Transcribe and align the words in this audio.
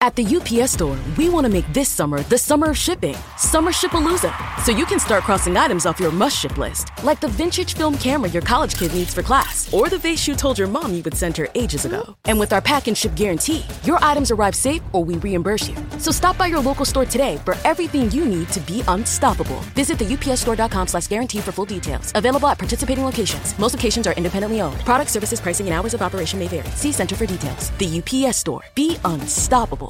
At 0.00 0.14
the 0.14 0.24
UPS 0.24 0.74
store, 0.74 0.96
we 1.16 1.28
want 1.28 1.44
to 1.44 1.52
make 1.52 1.66
this 1.72 1.88
summer 1.88 2.22
the 2.22 2.38
summer 2.38 2.70
of 2.70 2.78
shipping. 2.78 3.16
Summer 3.36 3.72
Shipalooza. 3.72 4.32
So 4.62 4.70
you 4.70 4.86
can 4.86 5.00
start 5.00 5.24
crossing 5.24 5.56
items 5.56 5.86
off 5.86 5.98
your 5.98 6.12
must 6.12 6.38
ship 6.38 6.56
list, 6.56 6.90
like 7.02 7.20
the 7.20 7.26
vintage 7.26 7.74
film 7.74 7.98
camera 7.98 8.30
your 8.30 8.42
college 8.42 8.76
kid 8.76 8.94
needs 8.94 9.12
for 9.12 9.24
class, 9.24 9.74
or 9.74 9.88
the 9.88 9.98
vase 9.98 10.28
you 10.28 10.36
told 10.36 10.56
your 10.56 10.68
mom 10.68 10.94
you 10.94 11.02
would 11.02 11.16
send 11.16 11.36
her 11.36 11.48
ages 11.56 11.84
ago. 11.84 12.16
And 12.26 12.38
with 12.38 12.52
our 12.52 12.60
pack 12.60 12.86
and 12.86 12.96
ship 12.96 13.16
guarantee, 13.16 13.64
your 13.82 13.98
items 14.00 14.30
arrive 14.30 14.54
safe 14.54 14.82
or 14.92 15.02
we 15.04 15.16
reimburse 15.16 15.68
you. 15.68 15.74
So 15.98 16.12
stop 16.12 16.38
by 16.38 16.46
your 16.46 16.60
local 16.60 16.84
store 16.84 17.04
today 17.04 17.38
for 17.44 17.56
everything 17.64 18.08
you 18.12 18.24
need 18.24 18.48
to 18.50 18.60
be 18.60 18.84
unstoppable. 18.86 19.58
Visit 19.74 19.98
the 19.98 20.04
UPSstore.com 20.04 20.86
slash 20.86 21.08
guarantee 21.08 21.40
for 21.40 21.50
full 21.50 21.64
details. 21.64 22.12
Available 22.14 22.46
at 22.46 22.58
participating 22.58 23.04
locations. 23.04 23.58
Most 23.58 23.74
locations 23.74 24.06
are 24.06 24.14
independently 24.14 24.60
owned. 24.60 24.78
Product 24.84 25.10
services, 25.10 25.40
pricing, 25.40 25.66
and 25.66 25.74
hours 25.74 25.92
of 25.92 26.02
operation 26.02 26.38
may 26.38 26.46
vary. 26.46 26.70
See 26.76 26.92
Center 26.92 27.16
for 27.16 27.26
details. 27.26 27.72
The 27.78 27.98
UPS 27.98 28.36
store. 28.36 28.62
Be 28.76 28.96
unstoppable. 29.04 29.87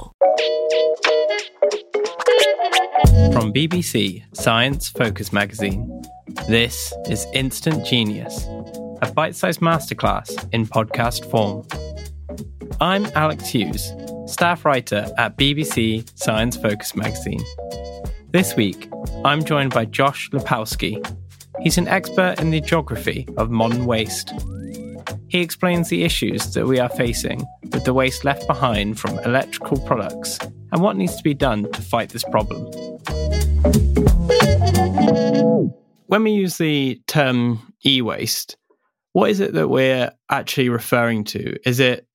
From 3.32 3.52
BBC 3.52 4.24
Science 4.36 4.88
Focus 4.88 5.32
magazine, 5.32 6.02
this 6.48 6.92
is 7.08 7.26
Instant 7.34 7.84
Genius, 7.84 8.46
a 9.02 9.12
bite 9.12 9.34
sized 9.34 9.60
masterclass 9.60 10.48
in 10.52 10.66
podcast 10.66 11.30
form. 11.30 11.66
I'm 12.80 13.06
Alex 13.14 13.48
Hughes, 13.48 13.92
staff 14.26 14.64
writer 14.64 15.06
at 15.18 15.36
BBC 15.36 16.08
Science 16.18 16.56
Focus 16.56 16.94
magazine. 16.94 17.42
This 18.30 18.54
week, 18.56 18.90
I'm 19.24 19.44
joined 19.44 19.72
by 19.72 19.84
Josh 19.86 20.30
Lepawsky. 20.30 21.04
He's 21.60 21.78
an 21.78 21.88
expert 21.88 22.40
in 22.40 22.50
the 22.50 22.60
geography 22.60 23.26
of 23.36 23.50
modern 23.50 23.86
waste. 23.86 24.32
He 25.28 25.40
explains 25.40 25.90
the 25.90 26.04
issues 26.04 26.54
that 26.54 26.66
we 26.66 26.78
are 26.80 26.88
facing 26.88 27.46
with 27.70 27.84
the 27.84 27.92
waste 27.92 28.24
left 28.24 28.46
behind 28.46 28.98
from 28.98 29.18
electrical 29.20 29.78
products 29.80 30.38
and 30.72 30.82
what 30.82 30.96
needs 30.96 31.16
to 31.16 31.22
be 31.22 31.34
done 31.34 31.70
to 31.72 31.82
fight 31.82 32.08
this 32.08 32.24
problem. 32.24 32.64
When 36.06 36.24
we 36.24 36.30
use 36.30 36.56
the 36.56 37.02
term 37.06 37.74
e 37.84 38.00
waste, 38.00 38.56
what 39.12 39.28
is 39.28 39.40
it 39.40 39.52
that 39.52 39.68
we're 39.68 40.10
actually 40.30 40.70
referring 40.70 41.24
to? 41.24 41.58
Is 41.68 41.78
it 41.78 42.06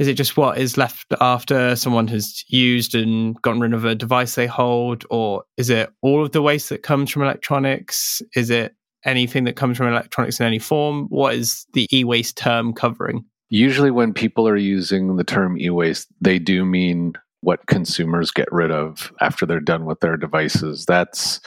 is 0.00 0.08
it 0.08 0.14
just 0.14 0.36
what 0.36 0.56
is 0.56 0.78
left 0.78 1.12
after 1.20 1.76
someone 1.76 2.08
has 2.08 2.42
used 2.48 2.94
and 2.94 3.40
gotten 3.42 3.60
rid 3.60 3.74
of 3.74 3.84
a 3.84 3.94
device 3.94 4.34
they 4.34 4.46
hold, 4.46 5.04
or 5.10 5.44
is 5.56 5.68
it 5.68 5.90
all 6.00 6.24
of 6.24 6.32
the 6.32 6.40
waste 6.42 6.70
that 6.70 6.82
comes 6.82 7.10
from 7.10 7.22
electronics? 7.22 8.22
Is 8.34 8.48
it 8.48 8.74
anything 9.04 9.44
that 9.44 9.56
comes 9.56 9.76
from 9.76 9.88
electronics 9.88 10.40
in 10.40 10.46
any 10.46 10.58
form? 10.58 11.06
What 11.08 11.34
is 11.34 11.66
the 11.72 11.88
e 11.92 12.04
waste 12.04 12.36
term 12.36 12.72
covering? 12.72 13.24
Usually, 13.48 13.90
when 13.90 14.12
people 14.12 14.46
are 14.46 14.56
using 14.56 15.16
the 15.16 15.24
term 15.24 15.58
e 15.58 15.70
waste, 15.70 16.08
they 16.20 16.38
do 16.38 16.64
mean 16.64 17.14
what 17.42 17.66
consumers 17.66 18.30
get 18.30 18.50
rid 18.52 18.70
of 18.70 19.12
after 19.20 19.46
they're 19.46 19.60
done 19.60 19.86
with 19.86 20.00
their 20.00 20.16
devices. 20.16 20.84
That's 20.84 21.40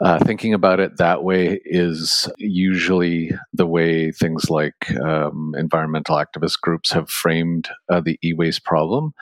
uh, 0.00 0.18
thinking 0.18 0.52
about 0.52 0.78
it 0.78 0.98
that 0.98 1.24
way 1.24 1.60
is 1.64 2.30
usually 2.36 3.32
the 3.54 3.66
way 3.66 4.12
things 4.12 4.50
like 4.50 4.90
um, 5.00 5.54
environmental 5.56 6.16
activist 6.16 6.60
groups 6.60 6.92
have 6.92 7.08
framed 7.08 7.70
uh, 7.90 8.00
the 8.00 8.18
e 8.22 8.34
waste 8.34 8.64
problem. 8.64 9.14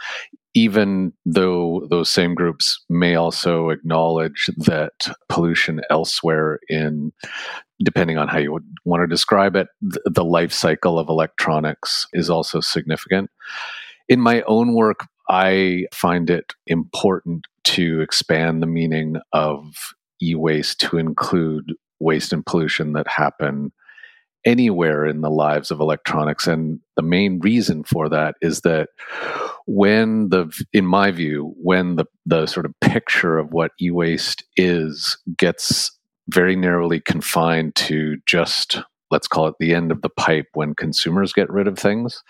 Even 0.60 1.12
though 1.25 1.87
those 1.88 2.10
same 2.10 2.34
groups 2.34 2.84
may 2.88 3.15
also 3.15 3.71
acknowledge 3.71 4.50
that 4.59 5.15
pollution 5.28 5.81
elsewhere 5.88 6.59
in 6.69 7.12
depending 7.82 8.19
on 8.19 8.28
how 8.28 8.38
you 8.38 8.60
want 8.84 9.03
to 9.03 9.06
describe 9.06 9.56
it, 9.56 9.69
the 9.81 10.25
life 10.25 10.53
cycle 10.53 10.99
of 10.99 11.09
electronics 11.09 12.06
is 12.12 12.28
also 12.28 12.60
significant. 12.60 13.31
In 14.06 14.20
my 14.20 14.43
own 14.43 14.75
work, 14.75 15.06
I 15.31 15.87
find 15.94 16.28
it 16.28 16.53
important 16.66 17.47
to 17.76 18.00
expand 18.03 18.62
the 18.62 18.66
meaning 18.66 19.16
of 19.32 19.94
e 20.20 20.34
waste 20.34 20.81
to 20.81 20.99
include 20.99 21.72
waste 22.00 22.32
and 22.34 22.44
pollution 22.44 22.93
that 22.93 23.09
happen 23.09 23.72
anywhere 24.44 25.06
in 25.06 25.20
the 25.22 25.31
lives 25.31 25.70
of 25.70 25.81
electronics. 25.81 26.47
And 26.47 26.81
the 26.97 27.03
main 27.03 27.41
reason 27.41 27.84
for 27.84 28.09
that 28.10 28.34
is 28.43 28.60
that 28.62 28.88
when 29.66 30.28
the, 30.31 30.53
in 30.72 30.87
my 30.87 31.10
view, 31.10 31.54
when 31.62 31.97
the, 31.97 32.06
the 32.26 32.47
sort 32.47 32.66
of 32.66 32.75
picture 32.81 33.38
of 33.38 33.53
what 33.53 33.72
e 33.81 33.91
waste 33.91 34.43
is 34.56 35.19
gets 35.37 35.97
very 36.28 36.56
narrowly 36.56 37.00
confined 37.00 37.75
to 37.75 38.16
just 38.26 38.81
let's 39.10 39.26
call 39.26 39.49
it 39.49 39.54
the 39.59 39.75
end 39.75 39.91
of 39.91 40.03
the 40.03 40.09
pipe 40.09 40.47
when 40.54 40.75
consumers 40.75 41.32
get 41.32 41.50
rid 41.50 41.66
of 41.66 41.78
things 41.78 42.22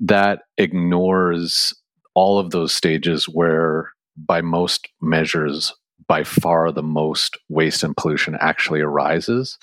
that 0.00 0.40
ignores 0.58 1.72
all 2.14 2.38
of 2.38 2.50
those 2.50 2.72
stages 2.72 3.26
where, 3.26 3.90
by 4.16 4.40
most 4.40 4.88
measures, 5.00 5.72
by 6.10 6.24
far 6.24 6.72
the 6.72 6.82
most 6.82 7.36
waste 7.48 7.84
and 7.84 7.96
pollution 7.96 8.36
actually 8.40 8.80
arises. 8.80 9.60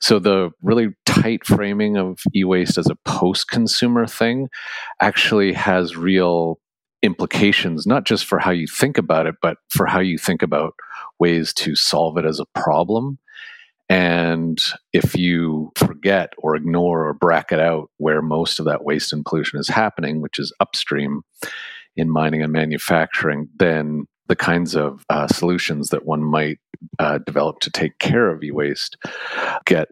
So 0.00 0.20
the 0.20 0.50
really 0.62 0.90
tight 1.06 1.44
framing 1.44 1.96
of 1.96 2.20
e-waste 2.36 2.78
as 2.78 2.86
a 2.86 2.94
post-consumer 3.04 4.06
thing 4.06 4.48
actually 5.00 5.52
has 5.54 5.96
real 5.96 6.60
implications 7.02 7.84
not 7.84 8.04
just 8.04 8.26
for 8.26 8.38
how 8.38 8.52
you 8.52 8.66
think 8.66 8.98
about 8.98 9.26
it 9.26 9.36
but 9.40 9.56
for 9.70 9.86
how 9.86 10.00
you 10.00 10.18
think 10.18 10.42
about 10.42 10.74
ways 11.20 11.52
to 11.52 11.76
solve 11.76 12.18
it 12.18 12.24
as 12.24 12.40
a 12.40 12.60
problem 12.60 13.18
and 13.88 14.60
if 14.92 15.16
you 15.16 15.70
forget 15.76 16.32
or 16.38 16.56
ignore 16.56 17.06
or 17.06 17.14
bracket 17.14 17.60
out 17.60 17.88
where 17.98 18.20
most 18.20 18.58
of 18.58 18.64
that 18.64 18.84
waste 18.84 19.12
and 19.12 19.24
pollution 19.24 19.60
is 19.60 19.68
happening 19.68 20.20
which 20.20 20.40
is 20.40 20.52
upstream 20.58 21.22
in 21.98 22.08
mining 22.08 22.42
and 22.42 22.52
manufacturing, 22.52 23.48
then 23.58 24.06
the 24.28 24.36
kinds 24.36 24.74
of 24.74 25.04
uh, 25.10 25.26
solutions 25.26 25.90
that 25.90 26.06
one 26.06 26.22
might 26.22 26.58
uh, 26.98 27.18
develop 27.18 27.60
to 27.60 27.70
take 27.70 27.98
care 27.98 28.30
of 28.30 28.42
e-waste 28.42 28.96
get 29.66 29.88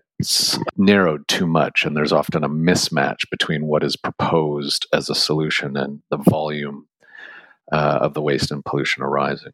narrowed 0.77 1.27
too 1.29 1.47
much 1.47 1.85
and 1.85 1.97
there's 1.97 2.13
often 2.13 2.43
a 2.43 2.49
mismatch 2.49 3.29
between 3.31 3.67
what 3.67 3.83
is 3.83 3.97
proposed 3.97 4.87
as 4.93 5.11
a 5.11 5.15
solution 5.15 5.77
and 5.77 6.01
the 6.11 6.17
volume 6.17 6.87
uh, 7.73 7.99
of 8.01 8.15
the 8.15 8.23
waste 8.23 8.51
and 8.51 8.65
pollution 8.65 9.03
arising 9.03 9.53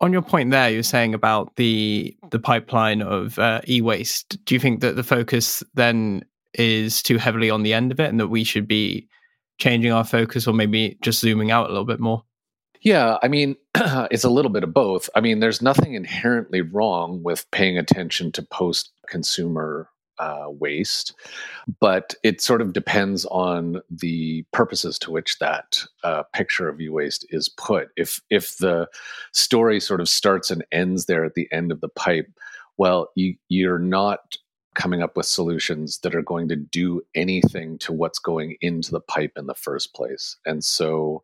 on 0.00 0.12
your 0.12 0.22
point 0.22 0.50
there 0.50 0.70
you're 0.70 0.82
saying 0.82 1.14
about 1.14 1.54
the 1.56 2.16
the 2.30 2.40
pipeline 2.40 3.02
of 3.02 3.38
uh, 3.38 3.60
e-waste 3.68 4.42
do 4.44 4.54
you 4.54 4.58
think 4.58 4.80
that 4.80 4.96
the 4.96 5.04
focus 5.04 5.62
then 5.74 6.24
is 6.54 7.02
too 7.02 7.18
heavily 7.18 7.50
on 7.50 7.62
the 7.62 7.72
end 7.72 7.92
of 7.92 8.00
it 8.00 8.08
and 8.08 8.20
that 8.20 8.28
we 8.28 8.44
should 8.44 8.66
be 8.66 9.08
changing 9.58 9.92
our 9.92 10.04
focus 10.04 10.46
or 10.46 10.54
maybe 10.54 10.98
just 11.02 11.20
zooming 11.20 11.50
out 11.50 11.66
a 11.66 11.72
little 11.72 11.84
bit 11.84 12.00
more? 12.00 12.24
Yeah, 12.82 13.18
I 13.22 13.28
mean, 13.28 13.56
it's 13.74 14.24
a 14.24 14.30
little 14.30 14.50
bit 14.50 14.64
of 14.64 14.74
both. 14.74 15.08
I 15.14 15.20
mean, 15.20 15.40
there's 15.40 15.62
nothing 15.62 15.94
inherently 15.94 16.60
wrong 16.60 17.22
with 17.22 17.50
paying 17.52 17.78
attention 17.78 18.32
to 18.32 18.42
post 18.42 18.90
consumer 19.08 19.88
uh, 20.18 20.46
waste, 20.48 21.14
but 21.80 22.14
it 22.22 22.40
sort 22.40 22.60
of 22.60 22.72
depends 22.72 23.24
on 23.26 23.80
the 23.90 24.44
purposes 24.52 24.98
to 25.00 25.10
which 25.10 25.38
that 25.38 25.82
uh, 26.04 26.22
picture 26.32 26.68
of 26.68 26.80
e-waste 26.80 27.24
is 27.30 27.48
put. 27.48 27.88
If 27.96 28.20
if 28.30 28.58
the 28.58 28.88
story 29.32 29.80
sort 29.80 30.00
of 30.00 30.08
starts 30.08 30.50
and 30.50 30.64
ends 30.70 31.06
there 31.06 31.24
at 31.24 31.34
the 31.34 31.48
end 31.52 31.72
of 31.72 31.80
the 31.80 31.88
pipe, 31.88 32.28
well, 32.76 33.10
you, 33.14 33.36
you're 33.48 33.78
not 33.78 34.36
coming 34.74 35.02
up 35.02 35.16
with 35.16 35.26
solutions 35.26 35.98
that 35.98 36.14
are 36.14 36.22
going 36.22 36.48
to 36.48 36.56
do 36.56 37.02
anything 37.14 37.78
to 37.78 37.92
what's 37.92 38.18
going 38.18 38.56
into 38.60 38.90
the 38.90 39.00
pipe 39.00 39.32
in 39.36 39.46
the 39.46 39.54
first 39.54 39.94
place. 39.94 40.36
And 40.46 40.64
so, 40.64 41.22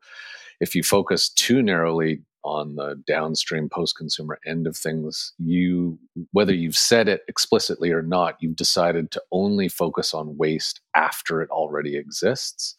if 0.61 0.75
you 0.75 0.83
focus 0.83 1.29
too 1.29 1.63
narrowly 1.63 2.23
on 2.45 2.77
the 2.77 3.01
downstream 3.07 3.69
post 3.69 3.97
consumer 3.97 4.39
end 4.47 4.67
of 4.67 4.77
things, 4.77 5.33
you, 5.39 5.99
whether 6.33 6.55
you've 6.55 6.77
said 6.77 7.09
it 7.09 7.23
explicitly 7.29 7.91
or 7.91 8.03
not, 8.03 8.37
you've 8.41 8.57
decided 8.57 9.11
to 9.11 9.23
only 9.33 9.69
focus 9.69 10.15
on 10.15 10.37
waste 10.37 10.81
after 10.95 11.43
it 11.43 11.51
already 11.51 11.97
exists. 11.97 12.77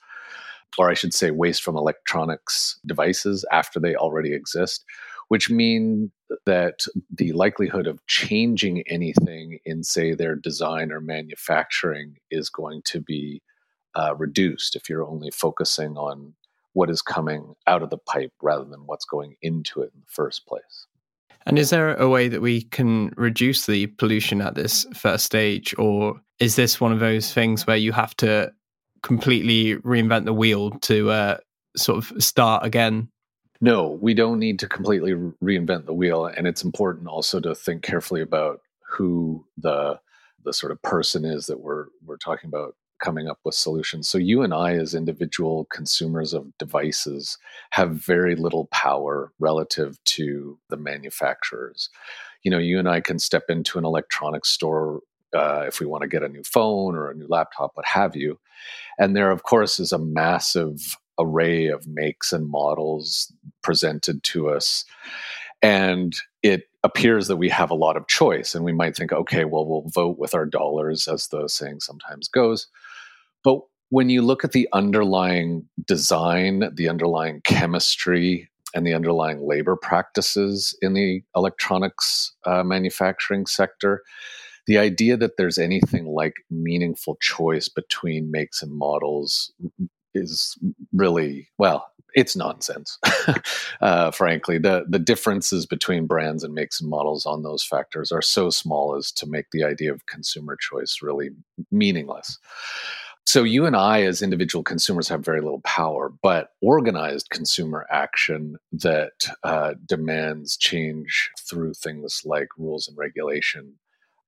Or 0.77 0.89
I 0.89 0.93
should 0.93 1.13
say, 1.13 1.31
waste 1.31 1.63
from 1.63 1.75
electronics 1.75 2.79
devices 2.85 3.43
after 3.51 3.79
they 3.79 3.95
already 3.95 4.33
exist, 4.33 4.85
which 5.27 5.49
mean 5.49 6.11
that 6.45 6.85
the 7.13 7.31
likelihood 7.33 7.87
of 7.87 8.05
changing 8.07 8.83
anything 8.87 9.59
in, 9.65 9.83
say, 9.83 10.13
their 10.13 10.35
design 10.35 10.91
or 10.91 11.01
manufacturing 11.01 12.17
is 12.29 12.49
going 12.49 12.81
to 12.85 13.01
be 13.01 13.41
uh, 13.95 14.15
reduced 14.15 14.75
if 14.75 14.87
you're 14.87 15.07
only 15.07 15.31
focusing 15.31 15.97
on 15.97 16.33
what 16.79 16.89
is 16.89 17.01
coming 17.01 17.55
out 17.67 17.83
of 17.83 17.89
the 17.89 17.97
pipe 17.97 18.31
rather 18.41 18.63
than 18.63 18.79
what's 18.85 19.03
going 19.03 19.35
into 19.41 19.81
it 19.81 19.91
in 19.93 19.99
the 19.99 20.07
first 20.07 20.47
place. 20.47 20.87
And 21.45 21.59
is 21.59 21.71
there 21.71 21.93
a 21.95 22.07
way 22.07 22.29
that 22.29 22.41
we 22.41 22.61
can 22.61 23.11
reduce 23.17 23.65
the 23.65 23.87
pollution 23.87 24.39
at 24.39 24.55
this 24.55 24.85
first 24.93 25.25
stage, 25.25 25.75
or 25.77 26.21
is 26.39 26.55
this 26.55 26.79
one 26.79 26.93
of 26.93 27.01
those 27.01 27.33
things 27.33 27.67
where 27.67 27.75
you 27.75 27.91
have 27.91 28.15
to 28.17 28.53
completely 29.03 29.75
reinvent 29.81 30.23
the 30.23 30.33
wheel 30.33 30.71
to 30.71 31.09
uh, 31.09 31.37
sort 31.75 31.97
of 31.97 32.23
start 32.23 32.65
again? 32.65 33.09
No, 33.59 33.99
we 34.01 34.13
don't 34.13 34.39
need 34.39 34.57
to 34.59 34.67
completely 34.69 35.15
reinvent 35.43 35.85
the 35.85 35.93
wheel, 35.93 36.27
and 36.27 36.47
it's 36.47 36.63
important 36.63 37.09
also 37.09 37.41
to 37.41 37.55
think 37.55 37.83
carefully 37.83 38.21
about 38.21 38.61
who 38.89 39.45
the 39.57 39.99
the 40.45 40.53
sort 40.53 40.71
of 40.71 40.81
person 40.81 41.25
is 41.25 41.47
that 41.47 41.59
we're 41.59 41.87
we're 42.05 42.15
talking 42.15 42.47
about 42.47 42.77
coming 43.00 43.28
up 43.28 43.40
with 43.44 43.56
solutions. 43.56 44.07
So 44.07 44.18
you 44.18 44.42
and 44.42 44.54
I, 44.54 44.74
as 44.74 44.94
individual 44.94 45.66
consumers 45.66 46.34
of 46.34 46.57
devices, 46.57 47.38
have 47.72 47.92
very 47.92 48.36
little 48.36 48.68
power 48.68 49.31
relative 49.40 50.04
to 50.06 50.60
the 50.69 50.78
manufacturers. 50.78 51.90
You 52.44 52.51
know, 52.51 52.57
you 52.57 52.80
and 52.80 52.88
I 52.88 53.01
can 53.01 53.19
step 53.19 53.44
into 53.50 53.78
an 53.78 53.86
electronics 53.86 54.50
store 54.50 55.01
uh, 55.36 55.66
if 55.68 55.80
we 55.80 55.86
want 55.86 56.01
to 56.01 56.07
get 56.07 56.24
a 56.24 56.30
new 56.30 56.44
phone 56.44 56.96
or 56.96 57.10
a 57.10 57.16
new 57.16 57.28
laptop, 57.28 57.72
what 57.75 57.86
have 57.86 58.16
you. 58.16 58.40
And 58.98 59.16
there, 59.16 59.31
of 59.31 59.44
course, 59.44 59.80
is 59.80 59.92
a 59.92 60.00
massive 60.00 60.98
array 61.19 61.68
of 61.68 61.88
makes 61.88 62.31
and 62.34 62.48
models 62.48 63.31
presented 63.62 64.24
to 64.24 64.50
us. 64.50 64.86
And 65.62 66.16
it 66.42 66.69
appears 66.84 67.28
that 67.28 67.36
we 67.36 67.50
have 67.50 67.69
a 67.69 67.75
lot 67.75 67.98
of 67.98 68.07
choice. 68.07 68.56
And 68.56 68.63
we 68.63 68.72
might 68.72 68.96
think, 68.96 69.12
okay, 69.12 69.44
well, 69.44 69.66
we'll 69.66 69.90
vote 69.90 70.18
with 70.18 70.34
our 70.34 70.46
dollars, 70.46 71.07
as 71.07 71.28
the 71.28 71.48
saying 71.48 71.81
sometimes 71.81 72.28
goes. 72.28 72.68
But 73.44 73.59
when 73.89 74.09
you 74.09 74.21
look 74.21 74.44
at 74.44 74.51
the 74.51 74.68
underlying 74.74 75.68
design, 75.86 76.69
the 76.74 76.89
underlying 76.89 77.41
chemistry, 77.41 78.50
and 78.75 78.86
the 78.86 78.94
underlying 78.94 79.47
labor 79.47 79.75
practices 79.75 80.77
in 80.81 80.94
the 80.94 81.24
electronics 81.36 82.36
uh, 82.45 82.63
manufacturing 82.63 83.47
sector, 83.47 84.03
the 84.68 84.77
idea 84.77 85.18
that 85.18 85.38
there's 85.38 85.57
anything 85.57 86.06
like 86.06 86.36
meaningful 86.51 87.18
choice 87.19 87.68
between 87.68 88.30
makes 88.30 88.62
and 88.62 88.71
models 88.71 89.51
is 90.13 90.57
really 90.94 91.47
well 91.57 91.89
it's 92.15 92.36
nonsense. 92.36 92.97
Uh, 93.81 94.12
frankly 94.12 94.57
the 94.57 94.83
the 94.89 95.00
differences 95.00 95.65
between 95.65 96.06
brands 96.06 96.44
and 96.44 96.53
makes 96.53 96.81
and 96.81 96.89
models 96.89 97.25
on 97.25 97.44
those 97.44 97.63
factors 97.63 98.12
are 98.12 98.21
so 98.21 98.50
small 98.50 98.94
as 98.94 99.09
to 99.09 99.25
make 99.25 99.45
the 99.51 99.63
idea 99.63 99.94
of 99.94 100.06
consumer 100.06 100.57
choice 100.59 101.00
really 101.01 101.30
meaningless 101.71 102.38
so 103.29 103.43
you 103.43 103.67
and 103.67 103.75
I, 103.75 104.01
as 104.01 104.23
individual 104.23 104.63
consumers, 104.63 105.07
have 105.07 105.23
very 105.23 105.39
little 105.39 105.61
power, 105.61 106.11
but 106.23 106.49
organized 106.63 107.29
consumer 107.29 107.85
action 107.91 108.57
that 108.71 109.29
uh, 109.43 109.75
demands 109.85 110.57
change 110.57 111.29
through 111.47 111.75
things 111.75 112.23
like 112.25 112.47
rules 112.57 112.87
and 112.87 112.97
regulation 112.97 113.75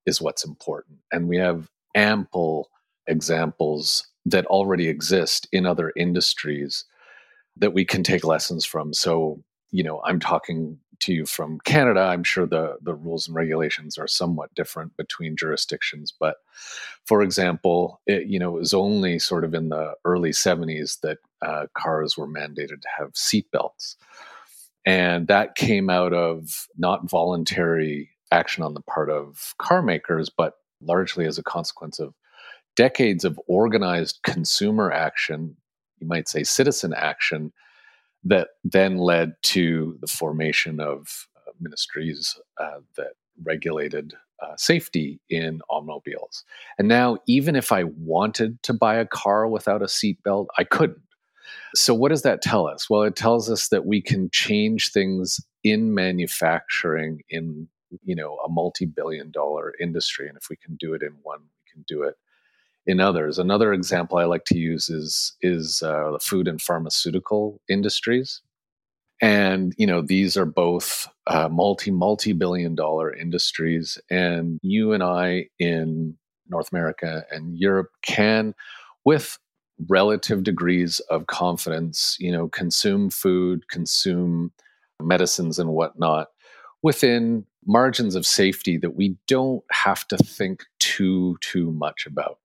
is 0.05 0.21
what's 0.21 0.45
important. 0.45 0.99
And 1.11 1.27
we 1.27 1.37
have 1.37 1.67
ample 1.95 2.69
examples 3.07 4.07
that 4.27 4.45
already 4.45 4.87
exist 4.87 5.47
in 5.51 5.65
other 5.65 5.91
industries 5.97 6.85
that 7.57 7.73
we 7.73 7.83
can 7.83 8.03
take 8.03 8.23
lessons 8.23 8.65
from. 8.65 8.93
So, 8.93 9.43
you 9.71 9.83
know, 9.83 9.99
I'm 10.05 10.19
talking 10.19 10.77
to 11.01 11.13
you 11.13 11.25
from 11.25 11.59
Canada, 11.65 12.01
I'm 12.01 12.23
sure 12.23 12.45
the, 12.45 12.77
the 12.81 12.93
rules 12.93 13.27
and 13.27 13.35
regulations 13.35 13.97
are 13.97 14.07
somewhat 14.07 14.53
different 14.55 14.95
between 14.97 15.35
jurisdictions. 15.35 16.13
But 16.17 16.37
for 17.05 17.21
example, 17.21 18.01
it, 18.07 18.27
you 18.27 18.39
know, 18.39 18.55
it 18.55 18.59
was 18.59 18.73
only 18.73 19.19
sort 19.19 19.43
of 19.43 19.53
in 19.53 19.69
the 19.69 19.93
early 20.05 20.31
70s 20.31 20.99
that 21.01 21.17
uh, 21.41 21.67
cars 21.75 22.17
were 22.17 22.27
mandated 22.27 22.81
to 22.81 22.87
have 22.97 23.13
seatbelts. 23.13 23.95
And 24.85 25.27
that 25.27 25.55
came 25.55 25.89
out 25.89 26.13
of 26.13 26.67
not 26.77 27.09
voluntary 27.09 28.09
action 28.31 28.63
on 28.63 28.73
the 28.73 28.81
part 28.81 29.09
of 29.09 29.53
car 29.59 29.81
makers, 29.81 30.29
but 30.29 30.55
largely 30.81 31.25
as 31.25 31.37
a 31.37 31.43
consequence 31.43 31.99
of 31.99 32.13
decades 32.75 33.25
of 33.25 33.39
organized 33.47 34.19
consumer 34.23 34.91
action, 34.91 35.55
you 35.99 36.07
might 36.07 36.27
say 36.27 36.43
citizen 36.43 36.93
action, 36.95 37.51
that 38.23 38.49
then 38.63 38.97
led 38.97 39.33
to 39.43 39.97
the 40.01 40.07
formation 40.07 40.79
of 40.79 41.27
uh, 41.35 41.51
ministries 41.59 42.37
uh, 42.59 42.79
that 42.97 43.13
regulated 43.43 44.13
uh, 44.41 44.55
safety 44.57 45.19
in 45.29 45.61
automobiles. 45.69 46.43
And 46.77 46.87
now, 46.87 47.17
even 47.27 47.55
if 47.55 47.71
I 47.71 47.83
wanted 47.83 48.61
to 48.63 48.73
buy 48.73 48.95
a 48.95 49.05
car 49.05 49.47
without 49.47 49.81
a 49.81 49.85
seatbelt, 49.85 50.47
I 50.57 50.63
couldn't. 50.63 51.01
So, 51.75 51.93
what 51.93 52.09
does 52.09 52.23
that 52.23 52.41
tell 52.41 52.67
us? 52.67 52.89
Well, 52.89 53.03
it 53.03 53.15
tells 53.15 53.49
us 53.49 53.69
that 53.69 53.85
we 53.85 54.01
can 54.01 54.29
change 54.31 54.91
things 54.91 55.39
in 55.63 55.93
manufacturing 55.93 57.21
in 57.29 57.67
you 58.03 58.15
know 58.15 58.37
a 58.45 58.49
multi-billion 58.49 59.31
dollar 59.31 59.73
industry 59.79 60.27
and 60.27 60.37
if 60.37 60.47
we 60.49 60.55
can 60.55 60.75
do 60.75 60.93
it 60.93 61.01
in 61.01 61.11
one 61.23 61.39
we 61.39 61.71
can 61.71 61.83
do 61.87 62.03
it 62.03 62.15
in 62.85 62.99
others. 62.99 63.37
Another 63.37 63.73
example 63.73 64.17
I 64.17 64.25
like 64.25 64.45
to 64.45 64.57
use 64.57 64.89
is 64.89 65.33
is 65.41 65.81
uh, 65.83 66.11
the 66.11 66.19
food 66.19 66.47
and 66.47 66.61
pharmaceutical 66.61 67.61
industries, 67.69 68.41
and 69.21 69.73
you 69.77 69.87
know 69.87 70.01
these 70.01 70.37
are 70.37 70.45
both 70.45 71.07
uh, 71.27 71.49
multi 71.49 71.91
multi 71.91 72.33
billion 72.33 72.75
dollar 72.75 73.13
industries, 73.13 73.97
and 74.09 74.59
you 74.63 74.93
and 74.93 75.03
I 75.03 75.47
in 75.59 76.17
North 76.49 76.71
America 76.71 77.23
and 77.31 77.57
Europe 77.57 77.89
can, 78.03 78.53
with 79.05 79.37
relative 79.89 80.43
degrees 80.43 80.99
of 81.09 81.27
confidence, 81.27 82.15
you 82.19 82.31
know, 82.31 82.47
consume 82.49 83.09
food, 83.09 83.67
consume 83.69 84.51
medicines 85.01 85.57
and 85.57 85.71
whatnot 85.71 86.27
within 86.83 87.45
margins 87.65 88.15
of 88.15 88.25
safety 88.25 88.77
that 88.77 88.95
we 88.95 89.15
don't 89.27 89.63
have 89.71 90.07
to 90.07 90.17
think 90.17 90.63
too 90.79 91.37
too 91.41 91.71
much 91.71 92.05
about 92.05 92.40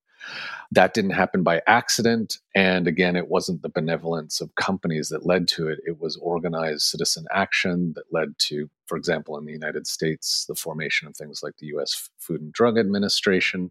that 0.73 0.95
didn't 0.95 1.11
happen 1.11 1.43
by 1.43 1.63
accident. 1.67 2.39
And 2.55 2.89
again, 2.89 3.17
it 3.17 3.29
wasn't 3.29 3.63
the 3.63 3.69
benevolence 3.69 4.41
of 4.41 4.55
companies 4.57 5.09
that 5.09 5.27
led 5.27 5.49
to 5.49 5.69
it. 5.69 5.79
It 5.87 6.01
was 6.01 6.17
organized 6.17 6.83
citizen 6.83 7.27
action 7.31 7.93
that 7.95 8.13
led 8.13 8.39
to, 8.41 8.69
for 8.87 8.97
example, 8.97 9.39
in 9.39 9.45
the 9.45 9.53
United 9.53 9.87
States, 9.87 10.45
the 10.49 10.55
formation 10.55 11.07
of 11.07 11.17
things 11.17 11.41
like 11.43 11.57
the 11.59 11.67
US 11.69 12.11
Food 12.19 12.41
and 12.41 12.53
Drug 12.53 12.79
Administration, 12.79 13.71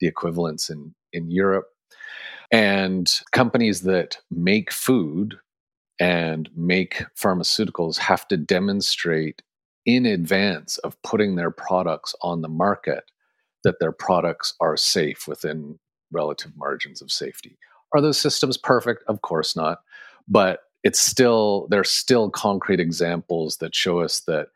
the 0.00 0.06
equivalents 0.06 0.70
in, 0.70 0.94
in 1.12 1.30
Europe. 1.30 1.66
And 2.50 3.12
companies 3.32 3.82
that 3.82 4.18
make 4.30 4.72
food 4.72 5.38
and 6.00 6.48
make 6.56 7.04
pharmaceuticals 7.20 7.98
have 7.98 8.26
to 8.28 8.36
demonstrate 8.36 9.42
in 9.84 10.06
advance 10.06 10.78
of 10.78 11.00
putting 11.02 11.34
their 11.34 11.50
products 11.50 12.14
on 12.22 12.42
the 12.42 12.48
market 12.48 13.04
that 13.64 13.80
their 13.80 13.92
products 13.92 14.54
are 14.60 14.76
safe 14.76 15.26
within 15.26 15.78
relative 16.10 16.56
margins 16.56 17.02
of 17.02 17.12
safety. 17.12 17.58
Are 17.94 18.00
those 18.00 18.20
systems 18.20 18.56
perfect? 18.56 19.02
Of 19.08 19.22
course 19.22 19.56
not. 19.56 19.80
But 20.26 20.60
it's 20.84 21.00
still, 21.00 21.66
there 21.70 21.80
are 21.80 21.84
still 21.84 22.30
concrete 22.30 22.80
examples 22.80 23.56
that 23.58 23.74
show 23.74 24.00
us 24.00 24.20
that, 24.20 24.48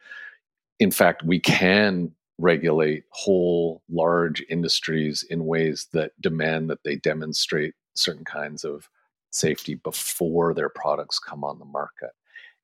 in 0.78 0.90
fact, 0.90 1.22
we 1.24 1.40
can 1.40 2.12
regulate 2.38 3.04
whole 3.10 3.82
large 3.90 4.44
industries 4.48 5.24
in 5.30 5.46
ways 5.46 5.88
that 5.92 6.12
demand 6.20 6.70
that 6.70 6.82
they 6.84 6.96
demonstrate 6.96 7.74
certain 7.94 8.24
kinds 8.24 8.64
of 8.64 8.88
safety 9.30 9.74
before 9.74 10.52
their 10.52 10.68
products 10.68 11.18
come 11.18 11.44
on 11.44 11.58
the 11.58 11.64
market. 11.64 12.10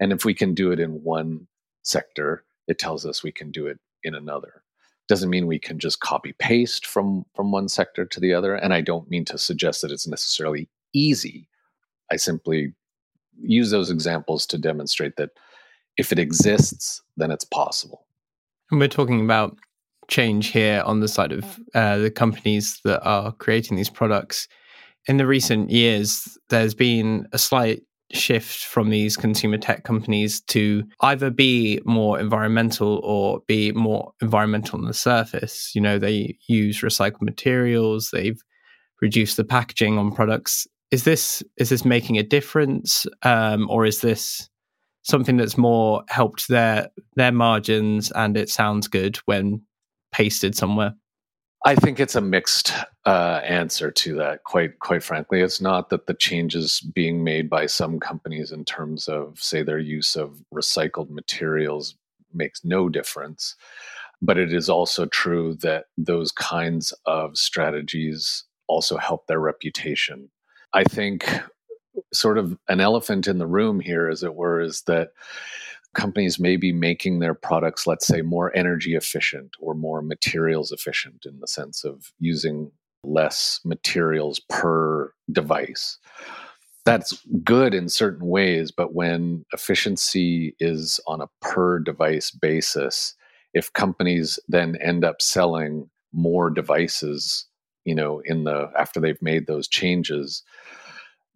And 0.00 0.12
if 0.12 0.24
we 0.24 0.34
can 0.34 0.54
do 0.54 0.70
it 0.70 0.80
in 0.80 1.02
one 1.02 1.46
sector, 1.82 2.44
it 2.66 2.78
tells 2.78 3.06
us 3.06 3.22
we 3.22 3.32
can 3.32 3.50
do 3.50 3.66
it 3.66 3.78
in 4.04 4.14
another. 4.14 4.62
Doesn't 5.08 5.30
mean 5.30 5.46
we 5.46 5.58
can 5.58 5.78
just 5.78 6.00
copy 6.00 6.34
paste 6.38 6.86
from 6.86 7.24
from 7.34 7.50
one 7.50 7.68
sector 7.68 8.04
to 8.04 8.20
the 8.20 8.34
other. 8.34 8.54
And 8.54 8.74
I 8.74 8.80
don't 8.80 9.10
mean 9.10 9.24
to 9.26 9.38
suggest 9.38 9.82
that 9.82 9.90
it's 9.90 10.06
necessarily 10.06 10.68
easy. 10.92 11.48
I 12.12 12.16
simply 12.16 12.74
use 13.40 13.70
those 13.70 13.90
examples 13.90 14.46
to 14.46 14.58
demonstrate 14.58 15.16
that 15.16 15.30
if 15.96 16.12
it 16.12 16.18
exists, 16.18 17.02
then 17.16 17.30
it's 17.30 17.44
possible. 17.44 18.06
And 18.70 18.80
we're 18.80 18.88
talking 18.88 19.20
about 19.20 19.56
change 20.08 20.48
here 20.48 20.82
on 20.84 21.00
the 21.00 21.08
side 21.08 21.32
of 21.32 21.60
uh, 21.74 21.98
the 21.98 22.10
companies 22.10 22.80
that 22.84 23.02
are 23.02 23.32
creating 23.32 23.76
these 23.76 23.90
products. 23.90 24.48
In 25.06 25.16
the 25.16 25.26
recent 25.26 25.70
years, 25.70 26.36
there's 26.48 26.74
been 26.74 27.26
a 27.32 27.38
slight 27.38 27.82
shift 28.12 28.64
from 28.64 28.90
these 28.90 29.16
consumer 29.16 29.58
tech 29.58 29.84
companies 29.84 30.40
to 30.40 30.84
either 31.00 31.30
be 31.30 31.80
more 31.84 32.18
environmental 32.18 33.00
or 33.04 33.40
be 33.46 33.72
more 33.72 34.12
environmental 34.22 34.78
on 34.78 34.86
the 34.86 34.94
surface. 34.94 35.72
You 35.74 35.80
know, 35.80 35.98
they 35.98 36.38
use 36.46 36.80
recycled 36.80 37.22
materials, 37.22 38.10
they've 38.12 38.42
reduced 39.00 39.36
the 39.36 39.44
packaging 39.44 39.98
on 39.98 40.12
products. 40.12 40.66
Is 40.90 41.04
this 41.04 41.42
is 41.58 41.68
this 41.68 41.84
making 41.84 42.16
a 42.16 42.22
difference, 42.22 43.06
um, 43.22 43.68
or 43.70 43.84
is 43.84 44.00
this 44.00 44.48
something 45.02 45.36
that's 45.36 45.58
more 45.58 46.02
helped 46.08 46.48
their 46.48 46.88
their 47.16 47.32
margins 47.32 48.10
and 48.12 48.36
it 48.36 48.48
sounds 48.48 48.88
good 48.88 49.16
when 49.26 49.62
pasted 50.12 50.56
somewhere? 50.56 50.94
I 51.64 51.74
think 51.74 51.98
it's 51.98 52.14
a 52.14 52.20
mixed 52.20 52.72
uh, 53.04 53.40
answer 53.44 53.90
to 53.90 54.14
that. 54.16 54.44
Quite 54.44 54.78
quite 54.78 55.02
frankly, 55.02 55.40
it's 55.40 55.60
not 55.60 55.90
that 55.90 56.06
the 56.06 56.14
changes 56.14 56.80
being 56.80 57.24
made 57.24 57.50
by 57.50 57.66
some 57.66 57.98
companies 57.98 58.52
in 58.52 58.64
terms 58.64 59.08
of, 59.08 59.38
say, 59.40 59.62
their 59.62 59.78
use 59.78 60.14
of 60.14 60.42
recycled 60.54 61.10
materials 61.10 61.96
makes 62.32 62.64
no 62.64 62.88
difference, 62.88 63.56
but 64.22 64.38
it 64.38 64.52
is 64.52 64.68
also 64.68 65.06
true 65.06 65.54
that 65.56 65.86
those 65.96 66.30
kinds 66.30 66.92
of 67.06 67.36
strategies 67.36 68.44
also 68.68 68.96
help 68.96 69.26
their 69.26 69.40
reputation. 69.40 70.30
I 70.72 70.84
think 70.84 71.26
sort 72.12 72.38
of 72.38 72.56
an 72.68 72.80
elephant 72.80 73.26
in 73.26 73.38
the 73.38 73.46
room 73.46 73.80
here, 73.80 74.08
as 74.08 74.22
it 74.22 74.34
were, 74.34 74.60
is 74.60 74.82
that 74.82 75.08
companies 75.94 76.38
may 76.38 76.56
be 76.56 76.72
making 76.72 77.18
their 77.18 77.34
products, 77.34 77.86
let's 77.86 78.06
say, 78.06 78.22
more 78.22 78.54
energy 78.56 78.94
efficient 78.94 79.50
or 79.60 79.74
more 79.74 80.02
materials 80.02 80.72
efficient 80.72 81.24
in 81.26 81.40
the 81.40 81.46
sense 81.46 81.84
of 81.84 82.12
using 82.18 82.70
less 83.04 83.60
materials 83.64 84.40
per 84.48 85.12
device. 85.32 85.98
That's 86.84 87.22
good 87.44 87.74
in 87.74 87.88
certain 87.88 88.26
ways, 88.26 88.70
but 88.70 88.94
when 88.94 89.44
efficiency 89.52 90.54
is 90.58 91.00
on 91.06 91.20
a 91.20 91.28
per 91.40 91.78
device 91.78 92.30
basis, 92.30 93.14
if 93.54 93.72
companies 93.72 94.38
then 94.48 94.76
end 94.76 95.04
up 95.04 95.20
selling 95.20 95.90
more 96.12 96.50
devices, 96.50 97.46
you 97.84 97.94
know, 97.94 98.22
in 98.24 98.44
the 98.44 98.70
after 98.78 99.00
they've 99.00 99.20
made 99.20 99.46
those 99.46 99.68
changes, 99.68 100.42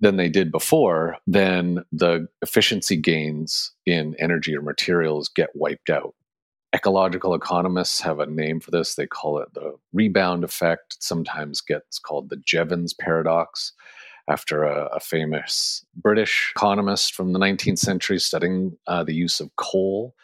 than 0.03 0.17
they 0.17 0.29
did 0.29 0.51
before, 0.51 1.17
then 1.27 1.85
the 1.93 2.27
efficiency 2.43 2.97
gains 2.97 3.73
in 3.87 4.17
energy 4.19 4.55
or 4.55 4.61
materials 4.61 5.29
get 5.29 5.51
wiped 5.55 5.89
out. 5.89 6.15
Ecological 6.75 7.35
economists 7.35 8.01
have 8.01 8.19
a 8.19 8.27
name 8.27 8.59
for 8.59 8.73
this. 8.73 8.97
They 8.97 9.07
call 9.07 9.39
it 9.39 9.55
the 9.55 9.77
rebound 9.93 10.43
effect. 10.43 10.97
It 10.97 11.03
sometimes 11.03 11.61
gets 11.61 12.01
called 12.01 12.31
the 12.31 12.37
Jevons 12.37 12.93
paradox 12.93 13.73
after 14.29 14.65
a, 14.65 14.87
a 14.87 15.01
famous 15.01 15.85
British 15.95 16.53
economist 16.57 17.15
from 17.15 17.33
the 17.33 17.39
19th 17.39 17.79
century 17.79 18.19
studying 18.19 18.77
uh, 18.89 19.05
the 19.05 19.15
use 19.15 19.39
of 19.39 19.55
coal 19.57 20.15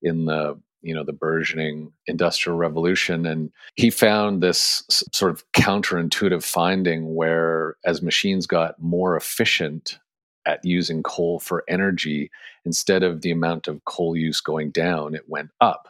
in 0.00 0.26
the 0.26 0.60
you 0.84 0.94
know 0.94 1.02
the 1.02 1.12
burgeoning 1.12 1.90
industrial 2.06 2.58
revolution 2.58 3.26
and 3.26 3.50
he 3.74 3.90
found 3.90 4.42
this 4.42 4.84
sort 5.12 5.32
of 5.32 5.50
counterintuitive 5.52 6.44
finding 6.44 7.14
where 7.14 7.76
as 7.84 8.02
machines 8.02 8.46
got 8.46 8.80
more 8.80 9.16
efficient 9.16 9.98
at 10.46 10.62
using 10.62 11.02
coal 11.02 11.40
for 11.40 11.64
energy 11.68 12.30
instead 12.66 13.02
of 13.02 13.22
the 13.22 13.30
amount 13.30 13.66
of 13.66 13.82
coal 13.86 14.14
use 14.14 14.40
going 14.42 14.70
down 14.70 15.14
it 15.14 15.26
went 15.26 15.50
up. 15.60 15.88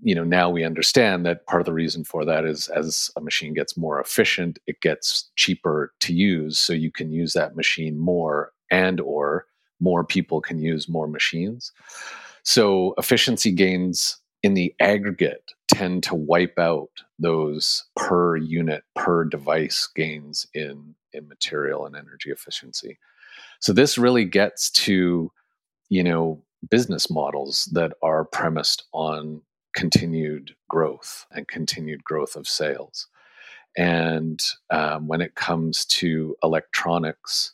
You 0.00 0.14
know 0.14 0.24
now 0.24 0.48
we 0.48 0.64
understand 0.64 1.26
that 1.26 1.46
part 1.46 1.60
of 1.60 1.66
the 1.66 1.72
reason 1.72 2.04
for 2.04 2.24
that 2.24 2.44
is 2.44 2.68
as 2.68 3.10
a 3.16 3.20
machine 3.20 3.52
gets 3.52 3.76
more 3.76 4.00
efficient 4.00 4.58
it 4.66 4.80
gets 4.80 5.30
cheaper 5.34 5.92
to 6.00 6.14
use 6.14 6.58
so 6.58 6.72
you 6.72 6.92
can 6.92 7.10
use 7.10 7.32
that 7.32 7.56
machine 7.56 7.98
more 7.98 8.52
and 8.70 9.00
or 9.00 9.46
more 9.80 10.04
people 10.04 10.40
can 10.40 10.58
use 10.58 10.88
more 10.88 11.08
machines 11.08 11.72
so 12.44 12.94
efficiency 12.98 13.50
gains 13.50 14.18
in 14.42 14.54
the 14.54 14.74
aggregate 14.78 15.52
tend 15.68 16.02
to 16.04 16.14
wipe 16.14 16.58
out 16.58 16.90
those 17.18 17.84
per 17.96 18.36
unit, 18.36 18.84
per 18.94 19.24
device 19.24 19.88
gains 19.96 20.46
in, 20.54 20.94
in 21.12 21.26
material 21.26 21.86
and 21.86 21.96
energy 21.96 22.30
efficiency. 22.30 22.98
So 23.60 23.72
this 23.72 23.96
really 23.96 24.26
gets 24.26 24.70
to, 24.70 25.32
you 25.88 26.04
know, 26.04 26.42
business 26.70 27.10
models 27.10 27.64
that 27.72 27.94
are 28.02 28.24
premised 28.24 28.84
on 28.92 29.40
continued 29.74 30.54
growth 30.68 31.26
and 31.32 31.48
continued 31.48 32.04
growth 32.04 32.36
of 32.36 32.46
sales. 32.46 33.08
And 33.76 34.40
um, 34.70 35.08
when 35.08 35.22
it 35.22 35.34
comes 35.34 35.86
to 35.86 36.36
electronics, 36.42 37.53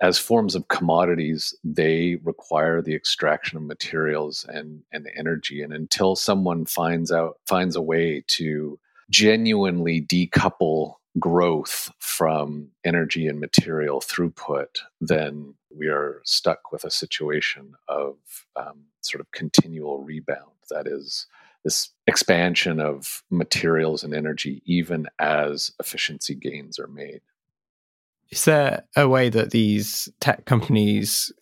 as 0.00 0.18
forms 0.18 0.54
of 0.54 0.68
commodities, 0.68 1.54
they 1.62 2.16
require 2.22 2.80
the 2.80 2.94
extraction 2.94 3.58
of 3.58 3.64
materials 3.64 4.46
and, 4.48 4.82
and 4.92 5.08
energy. 5.16 5.62
And 5.62 5.72
until 5.72 6.16
someone 6.16 6.64
finds 6.64 7.12
out 7.12 7.38
finds 7.46 7.76
a 7.76 7.82
way 7.82 8.24
to 8.28 8.78
genuinely 9.10 10.00
decouple 10.00 10.94
growth 11.18 11.90
from 11.98 12.68
energy 12.84 13.26
and 13.26 13.40
material 13.40 14.00
throughput, 14.00 14.78
then 15.00 15.54
we 15.76 15.88
are 15.88 16.22
stuck 16.24 16.72
with 16.72 16.84
a 16.84 16.90
situation 16.90 17.74
of 17.88 18.16
um, 18.56 18.84
sort 19.00 19.20
of 19.20 19.30
continual 19.32 20.02
rebound. 20.02 20.52
That 20.70 20.86
is, 20.86 21.26
this 21.64 21.90
expansion 22.06 22.80
of 22.80 23.22
materials 23.30 24.02
and 24.02 24.14
energy, 24.14 24.62
even 24.64 25.08
as 25.18 25.72
efficiency 25.78 26.34
gains 26.34 26.78
are 26.78 26.86
made. 26.86 27.20
Is 28.30 28.44
there 28.44 28.84
a 28.96 29.08
way 29.08 29.28
that 29.28 29.50
these 29.50 30.08
tech 30.20 30.44
companies 30.44 31.32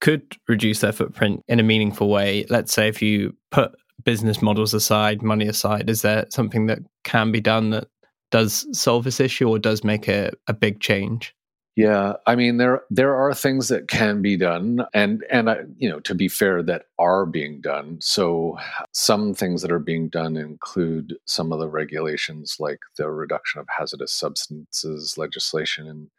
could 0.00 0.36
reduce 0.48 0.80
their 0.80 0.92
footprint 0.92 1.42
in 1.48 1.58
a 1.58 1.64
meaningful 1.64 2.10
way? 2.10 2.44
Let's 2.50 2.72
say 2.72 2.88
if 2.88 3.00
you 3.00 3.34
put 3.50 3.72
business 4.04 4.42
models 4.42 4.74
aside, 4.74 5.22
money 5.22 5.46
aside, 5.46 5.88
is 5.88 6.02
there 6.02 6.26
something 6.30 6.66
that 6.66 6.80
can 7.04 7.32
be 7.32 7.40
done 7.40 7.70
that 7.70 7.88
does 8.30 8.66
solve 8.78 9.04
this 9.04 9.20
issue 9.20 9.48
or 9.48 9.58
does 9.58 9.84
make 9.84 10.08
a, 10.08 10.32
a 10.46 10.52
big 10.52 10.80
change? 10.80 11.34
Yeah, 11.76 12.14
I 12.26 12.36
mean 12.36 12.58
there 12.58 12.82
there 12.88 13.16
are 13.16 13.34
things 13.34 13.66
that 13.66 13.88
can 13.88 14.22
be 14.22 14.36
done, 14.36 14.86
and 14.94 15.24
and 15.28 15.48
uh, 15.48 15.56
you 15.76 15.88
know 15.88 15.98
to 16.00 16.14
be 16.14 16.28
fair, 16.28 16.62
that 16.62 16.84
are 17.00 17.26
being 17.26 17.60
done. 17.60 17.98
So 18.00 18.56
some 18.92 19.34
things 19.34 19.60
that 19.62 19.72
are 19.72 19.80
being 19.80 20.08
done 20.08 20.36
include 20.36 21.16
some 21.26 21.52
of 21.52 21.58
the 21.58 21.68
regulations, 21.68 22.58
like 22.60 22.78
the 22.96 23.10
reduction 23.10 23.60
of 23.60 23.66
hazardous 23.76 24.12
substances 24.12 25.18
legislation 25.18 25.88
in 25.88 26.10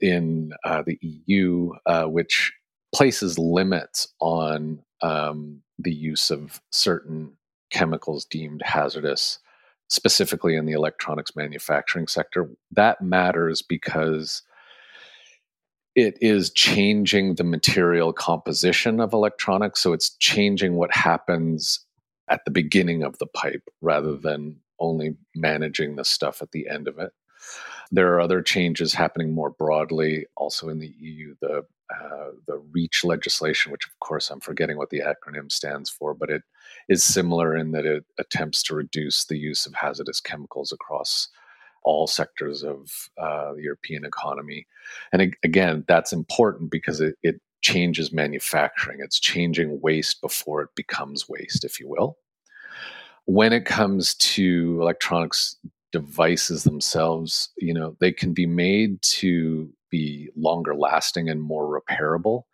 in 0.00 0.52
uh, 0.64 0.82
the 0.82 0.98
EU, 1.00 1.72
uh, 1.86 2.04
which 2.04 2.52
places 2.94 3.38
limits 3.38 4.08
on 4.20 4.82
um, 5.02 5.62
the 5.78 5.92
use 5.92 6.30
of 6.30 6.60
certain 6.70 7.32
chemicals 7.70 8.24
deemed 8.24 8.62
hazardous, 8.64 9.38
specifically 9.88 10.56
in 10.56 10.66
the 10.66 10.72
electronics 10.72 11.36
manufacturing 11.36 12.06
sector. 12.06 12.50
That 12.72 13.00
matters 13.00 13.62
because 13.62 14.42
it 15.94 16.16
is 16.20 16.50
changing 16.50 17.34
the 17.34 17.44
material 17.44 18.12
composition 18.12 19.00
of 19.00 19.12
electronics. 19.12 19.80
So 19.80 19.92
it's 19.92 20.10
changing 20.16 20.74
what 20.74 20.94
happens 20.94 21.84
at 22.28 22.44
the 22.44 22.50
beginning 22.50 23.02
of 23.02 23.18
the 23.18 23.26
pipe 23.26 23.68
rather 23.80 24.16
than 24.16 24.56
only 24.78 25.16
managing 25.34 25.96
the 25.96 26.04
stuff 26.04 26.40
at 26.42 26.52
the 26.52 26.68
end 26.68 26.88
of 26.88 26.98
it. 26.98 27.12
There 27.90 28.14
are 28.14 28.20
other 28.20 28.42
changes 28.42 28.94
happening 28.94 29.34
more 29.34 29.50
broadly, 29.50 30.26
also 30.36 30.68
in 30.68 30.78
the 30.78 30.94
EU. 30.98 31.34
The 31.40 31.64
uh, 31.92 32.30
the 32.46 32.62
REACH 32.70 33.02
legislation, 33.02 33.72
which 33.72 33.84
of 33.84 33.98
course 33.98 34.30
I'm 34.30 34.38
forgetting 34.38 34.76
what 34.76 34.90
the 34.90 35.00
acronym 35.00 35.50
stands 35.50 35.90
for, 35.90 36.14
but 36.14 36.30
it 36.30 36.42
is 36.88 37.02
similar 37.02 37.56
in 37.56 37.72
that 37.72 37.84
it 37.84 38.04
attempts 38.18 38.62
to 38.64 38.76
reduce 38.76 39.24
the 39.24 39.36
use 39.36 39.66
of 39.66 39.74
hazardous 39.74 40.20
chemicals 40.20 40.70
across 40.70 41.28
all 41.82 42.06
sectors 42.06 42.62
of 42.62 43.10
uh, 43.18 43.54
the 43.54 43.62
European 43.62 44.04
economy. 44.04 44.66
And 45.12 45.34
again, 45.42 45.84
that's 45.88 46.12
important 46.12 46.70
because 46.70 47.00
it, 47.00 47.16
it 47.22 47.40
changes 47.62 48.12
manufacturing. 48.12 48.98
It's 49.00 49.18
changing 49.18 49.80
waste 49.80 50.20
before 50.20 50.62
it 50.62 50.70
becomes 50.76 51.28
waste, 51.28 51.64
if 51.64 51.80
you 51.80 51.88
will. 51.88 52.18
When 53.24 53.52
it 53.52 53.64
comes 53.64 54.14
to 54.14 54.78
electronics 54.80 55.56
devices 55.92 56.64
themselves, 56.64 57.50
you 57.58 57.74
know, 57.74 57.96
they 58.00 58.12
can 58.12 58.32
be 58.32 58.46
made 58.46 59.00
to 59.02 59.70
be 59.90 60.30
longer 60.36 60.74
lasting 60.74 61.28
and 61.28 61.42
more 61.42 61.80
repairable. 61.80 62.44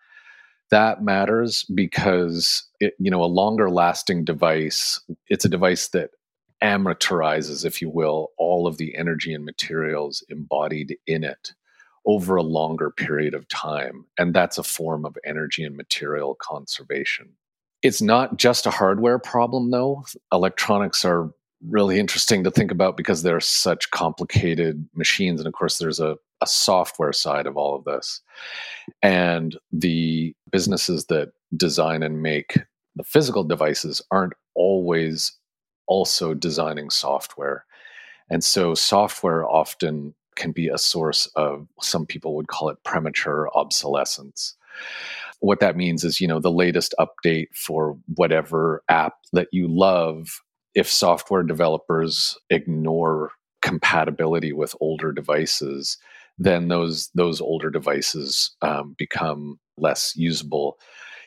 that 0.70 1.02
matters 1.02 1.64
because 1.74 2.64
it, 2.80 2.94
you 2.98 3.10
know 3.10 3.22
a 3.22 3.26
longer 3.26 3.70
lasting 3.70 4.24
device 4.24 5.00
it's 5.28 5.44
a 5.44 5.48
device 5.48 5.88
that 5.88 6.10
amortizes 6.62 7.64
if 7.64 7.80
you 7.82 7.90
will 7.90 8.30
all 8.38 8.66
of 8.66 8.78
the 8.78 8.94
energy 8.96 9.32
and 9.34 9.44
materials 9.44 10.24
embodied 10.28 10.96
in 11.06 11.22
it 11.24 11.52
over 12.06 12.36
a 12.36 12.42
longer 12.42 12.90
period 12.90 13.34
of 13.34 13.46
time 13.48 14.04
and 14.18 14.34
that's 14.34 14.58
a 14.58 14.62
form 14.62 15.04
of 15.04 15.16
energy 15.24 15.62
and 15.64 15.76
material 15.76 16.34
conservation 16.40 17.28
it's 17.82 18.00
not 18.02 18.36
just 18.38 18.66
a 18.66 18.70
hardware 18.70 19.18
problem 19.18 19.70
though 19.70 20.04
electronics 20.32 21.04
are 21.04 21.30
really 21.66 21.98
interesting 21.98 22.44
to 22.44 22.50
think 22.50 22.70
about 22.70 22.96
because 22.96 23.22
they're 23.22 23.40
such 23.40 23.90
complicated 23.90 24.88
machines 24.94 25.40
and 25.40 25.46
of 25.46 25.54
course 25.54 25.78
there's 25.78 26.00
a, 26.00 26.16
a 26.42 26.46
software 26.46 27.12
side 27.12 27.46
of 27.46 27.56
all 27.56 27.74
of 27.76 27.84
this. 27.84 28.20
And 29.02 29.56
the 29.72 30.34
businesses 30.50 31.06
that 31.06 31.32
design 31.56 32.02
and 32.02 32.22
make 32.22 32.58
the 32.94 33.04
physical 33.04 33.44
devices 33.44 34.00
aren't 34.10 34.34
always 34.54 35.32
also 35.86 36.34
designing 36.34 36.90
software. 36.90 37.64
And 38.30 38.42
so 38.42 38.74
software 38.74 39.48
often 39.48 40.14
can 40.34 40.52
be 40.52 40.68
a 40.68 40.78
source 40.78 41.26
of 41.36 41.66
some 41.80 42.06
people 42.06 42.34
would 42.36 42.48
call 42.48 42.68
it 42.68 42.82
premature 42.84 43.48
obsolescence. 43.54 44.56
What 45.40 45.60
that 45.60 45.76
means 45.76 46.04
is 46.04 46.20
you 46.20 46.28
know 46.28 46.40
the 46.40 46.50
latest 46.50 46.94
update 46.98 47.48
for 47.54 47.96
whatever 48.14 48.82
app 48.88 49.14
that 49.32 49.48
you 49.52 49.68
love 49.68 50.42
if 50.76 50.88
software 50.88 51.42
developers 51.42 52.38
ignore 52.50 53.32
compatibility 53.62 54.52
with 54.52 54.76
older 54.80 55.10
devices, 55.10 55.98
then 56.38 56.68
those 56.68 57.10
those 57.14 57.40
older 57.40 57.70
devices 57.70 58.54
um, 58.62 58.94
become 58.98 59.58
less 59.78 60.14
usable, 60.16 60.78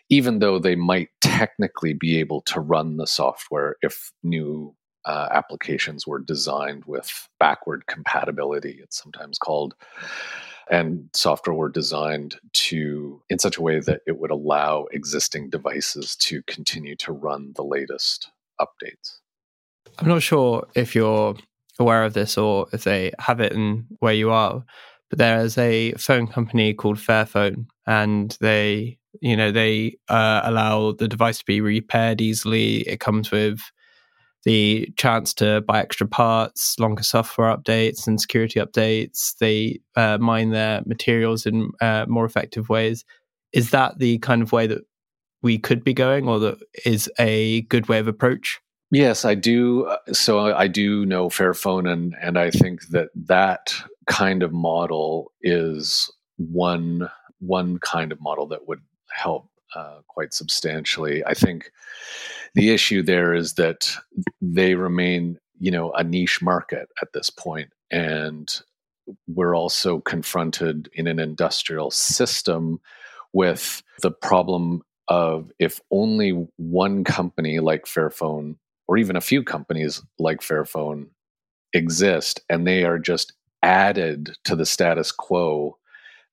even 0.10 0.40
though 0.40 0.60
they 0.60 0.76
might 0.76 1.10
technically 1.20 1.94
be 1.94 2.18
able 2.20 2.42
to 2.42 2.62
run 2.62 2.98
the 2.98 3.08
software 3.08 3.76
if 3.82 4.12
new 4.24 4.74
uh, 5.06 5.28
applications 5.32 6.06
were 6.06 6.20
designed 6.20 6.86
with 6.86 7.28
backward 7.40 7.88
compatibility. 7.88 8.80
It's 8.82 9.02
sometimes 9.02 9.40
called. 9.40 9.74
And 10.70 11.10
software 11.16 11.56
were 11.56 11.70
designed 11.70 12.36
to 12.54 13.24
in 13.30 13.40
such 13.40 13.58
a 13.58 13.62
way 13.64 13.80
that 13.80 14.02
it 14.06 14.20
would 14.20 14.30
allow 14.30 14.86
existing 14.92 15.50
devices 15.50 16.16
to 16.18 16.44
continue 16.44 16.96
to 16.98 17.12
run 17.12 17.54
the 17.56 17.64
latest 17.64 18.30
updates. 18.62 19.18
I'm 19.98 20.08
not 20.08 20.22
sure 20.22 20.68
if 20.76 20.96
you're 20.96 21.36
aware 21.80 22.04
of 22.04 22.14
this 22.14 22.38
or 22.38 22.68
if 22.74 22.84
they 22.84 23.12
have 23.20 23.40
it 23.40 23.54
in 23.54 23.86
where 24.00 24.14
you 24.14 24.32
are, 24.32 24.64
but 25.10 25.20
there 25.20 25.40
is 25.40 25.58
a 25.58 25.94
phone 25.94 26.28
company 26.28 26.74
called 26.74 26.98
Fairphone, 26.98 27.66
and 27.88 28.38
they, 28.42 28.98
you 29.22 29.36
know, 29.36 29.52
they 29.52 29.98
uh, 30.08 30.42
allow 30.44 30.92
the 30.92 31.08
device 31.08 31.40
to 31.40 31.46
be 31.46 31.62
repaired 31.62 32.22
easily. 32.22 32.82
It 32.82 33.00
comes 33.00 33.32
with 33.32 33.60
the 34.46 34.90
chance 34.98 35.34
to 35.36 35.62
buy 35.62 35.80
extra 35.80 36.08
parts, 36.08 36.78
longer 36.80 37.04
software 37.04 37.56
updates, 37.56 38.08
and 38.08 38.22
security 38.22 38.60
updates. 38.60 39.36
They 39.38 39.80
uh, 39.96 40.18
mine 40.20 40.52
their 40.52 40.82
materials 40.86 41.46
in 41.46 41.72
uh, 41.82 42.06
more 42.08 42.26
effective 42.26 42.70
ways. 42.70 43.04
Is 43.52 43.72
that 43.72 43.98
the 44.00 44.20
kind 44.20 44.42
of 44.42 44.52
way 44.52 44.68
that 44.68 44.84
we 45.42 45.58
could 45.58 45.84
be 45.84 45.94
going, 45.94 46.28
or 46.28 46.40
that 46.40 46.58
is 46.86 47.10
a 47.20 47.62
good 47.64 47.90
way 47.90 48.00
of 48.00 48.08
approach? 48.08 48.60
Yes, 48.92 49.24
I 49.24 49.36
do. 49.36 49.86
Uh, 49.86 49.98
so 50.14 50.40
I 50.56 50.68
do 50.68 51.06
know 51.06 51.30
Fairphone, 51.30 51.92
and 51.92 52.16
and 52.22 52.38
I 52.38 52.50
think 52.50 52.88
that 52.88 53.10
that 53.16 53.74
kind 54.08 54.42
of 54.42 54.52
model 54.52 55.32
is 55.42 56.12
one 56.38 57.10
one 57.40 57.78
kind 57.80 58.12
of 58.12 58.20
model 58.20 58.48
that 58.48 58.68
would 58.68 58.82
help 59.12 59.48
uh, 59.76 60.00
quite 60.08 60.34
substantially. 60.34 61.24
I 61.26 61.36
think 61.36 61.72
the 62.56 62.72
issue 62.72 63.04
there 63.04 63.36
is 63.36 63.54
that 63.54 63.96
they 64.42 64.74
remain, 64.74 65.40
you 65.60 65.70
know, 65.70 65.92
a 65.92 66.04
niche 66.04 66.42
market 66.42 66.90
at 67.02 67.14
this 67.14 67.30
point, 67.30 67.72
and 67.92 68.50
we're 69.28 69.56
also 69.56 70.00
confronted 70.00 70.90
in 70.94 71.06
an 71.06 71.20
industrial 71.20 71.92
system 71.92 72.80
with 73.34 73.84
the 74.02 74.12
problem 74.12 74.82
of 75.08 75.52
if 75.60 75.80
only 75.92 76.48
one 76.58 77.04
company 77.04 77.60
like 77.60 77.86
Fairphone 77.86 78.56
or 78.90 78.98
even 78.98 79.16
a 79.16 79.22
few 79.22 79.44
companies 79.44 80.02
like 80.18 80.42
Fairphone 80.42 81.06
exist 81.74 82.42
and 82.50 82.66
they 82.66 82.84
are 82.84 82.98
just 82.98 83.34
added 83.62 84.32
to 84.46 84.56
the 84.56 84.66
status 84.66 85.12
quo, 85.12 85.78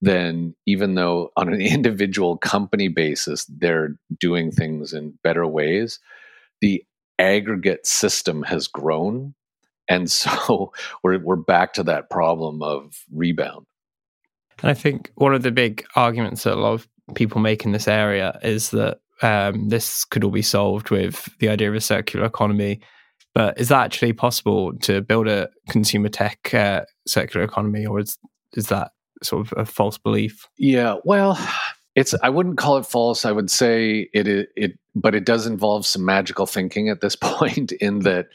then 0.01 0.55
even 0.65 0.95
though 0.95 1.31
on 1.37 1.53
an 1.53 1.61
individual 1.61 2.39
company 2.39 2.89
basis 2.89 3.45
they're 3.59 3.95
doing 4.19 4.51
things 4.51 4.95
in 4.95 5.19
better 5.23 5.47
ways, 5.47 6.01
the 6.63 6.83
aggregate 7.19 7.87
system 7.87 8.43
has 8.45 8.67
grown. 8.67 9.35
And 9.91 10.11
so 10.11 10.73
we're, 11.03 11.19
we're 11.19 11.37
back 11.37 11.75
to 11.75 11.83
that 11.83 12.09
problem 12.09 12.63
of 12.63 13.05
rebound. 13.13 13.67
And 14.63 14.71
I 14.71 14.75
think 14.75 15.13
one 15.17 15.35
of 15.35 15.43
the 15.43 15.53
big 15.53 15.85
arguments 15.95 16.45
that 16.45 16.55
a 16.55 16.61
lot 16.61 16.73
of 16.73 16.89
people 17.15 17.43
make 17.43 17.67
in 17.67 17.73
this 17.73 17.87
area 17.87 18.39
is 18.43 18.71
that 18.71 19.01
um, 19.23 19.69
this 19.69 20.05
could 20.05 20.25
all 20.25 20.31
be 20.31 20.43
solved 20.43 20.91
with 20.91 21.29
the 21.39 21.49
idea 21.49 21.69
of 21.69 21.75
a 21.75 21.81
circular 21.81 22.27
economy. 22.27 22.81
But 23.35 23.59
is 23.61 23.69
that 23.69 23.85
actually 23.85 24.15
possible 24.15 24.73
to 24.79 25.03
build 25.03 25.29
a 25.29 25.51
consumer 25.69 26.09
tech 26.09 26.55
uh, 26.55 26.83
circular 27.07 27.45
economy, 27.45 27.85
or 27.85 28.01
is 28.01 28.19
is 28.55 28.69
that 28.69 28.93
sort 29.23 29.47
of 29.47 29.59
a 29.59 29.67
false 29.67 29.99
belief? 29.99 30.49
Yeah, 30.57 30.97
well, 31.05 31.39
it's 31.95 32.15
I 32.23 32.31
wouldn't 32.31 32.59
call 32.59 32.79
it 32.79 32.87
false. 32.87 33.25
I 33.27 33.33
would 33.33 33.51
say 33.51 34.09
it 34.15 34.49
it, 34.57 34.79
but 34.95 35.15
it 35.15 35.27
does 35.27 35.47
involve 35.47 35.85
some 35.85 36.05
magical 36.05 36.47
thinking 36.47 36.89
at 36.89 37.03
this 37.03 37.17
point. 37.21 37.73
In 37.73 38.01
that 38.01 38.29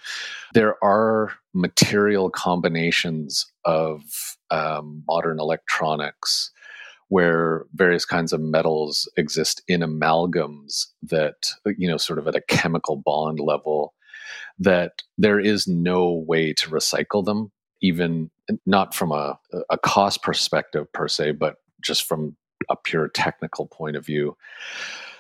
there 0.54 0.84
are 0.84 1.34
material 1.54 2.30
combinations 2.30 3.52
of 3.65 4.02
um, 4.52 5.04
modern 5.08 5.39
electronics 5.39 6.52
where 7.12 7.65
various 7.74 8.06
kinds 8.06 8.32
of 8.32 8.39
metals 8.39 9.06
exist 9.17 9.62
in 9.67 9.82
amalgams 9.82 10.86
that 11.04 11.52
you 11.78 11.86
know 11.86 11.97
sort 11.97 12.17
of 12.17 12.26
at 12.26 12.38
a 12.38 12.41
chemical 12.47 12.95
bond 12.95 13.38
level 13.38 13.93
that 14.58 15.04
there 15.17 15.38
is 15.38 15.67
no 15.67 16.10
way 16.10 16.54
to 16.54 16.69
recycle 16.69 17.24
them 17.26 17.52
even 17.82 18.32
not 18.65 18.95
from 18.95 19.12
a, 19.12 19.38
a 19.69 19.78
cost 19.78 20.24
perspective 20.24 20.89
per 20.93 21.10
se 21.10 21.32
but 21.32 21.58
just 21.82 22.04
from 22.06 22.38
a 22.69 22.78
pure 22.78 23.10
technical 23.10 23.65
point 23.65 23.97
of 23.97 24.06
view. 24.06 24.38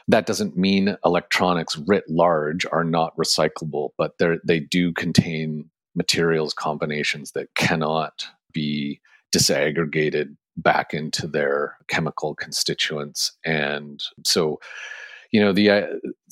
That 0.07 0.25
doesn't 0.25 0.55
mean 0.55 0.95
electronics 1.03 1.75
writ 1.75 2.05
large 2.07 2.65
are 2.71 2.85
not 2.85 3.17
recyclable 3.17 3.89
but 3.97 4.13
they 4.45 4.61
do 4.61 4.93
contain 4.93 5.69
materials 5.93 6.53
combinations 6.53 7.33
that 7.33 7.53
cannot 7.55 8.27
be 8.53 9.01
disaggregated 9.35 10.37
back 10.61 10.93
into 10.93 11.27
their 11.27 11.77
chemical 11.87 12.35
constituents. 12.35 13.31
And 13.45 14.01
so 14.25 14.59
you 15.31 15.39
know 15.39 15.53
the 15.53 15.69
uh, 15.69 15.87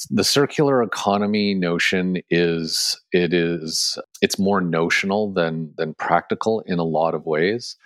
the 0.09 0.25
circular 0.25 0.83
economy 0.83 1.53
notion 1.53 2.17
is 2.29 2.99
it 3.13 3.33
is 3.33 3.97
it's 4.21 4.37
more 4.37 4.59
notional 4.59 5.31
than 5.31 5.73
than 5.77 5.93
practical 5.93 6.61
in 6.61 6.79
a 6.79 6.83
lot 6.83 7.15
of 7.15 7.25
ways. 7.25 7.77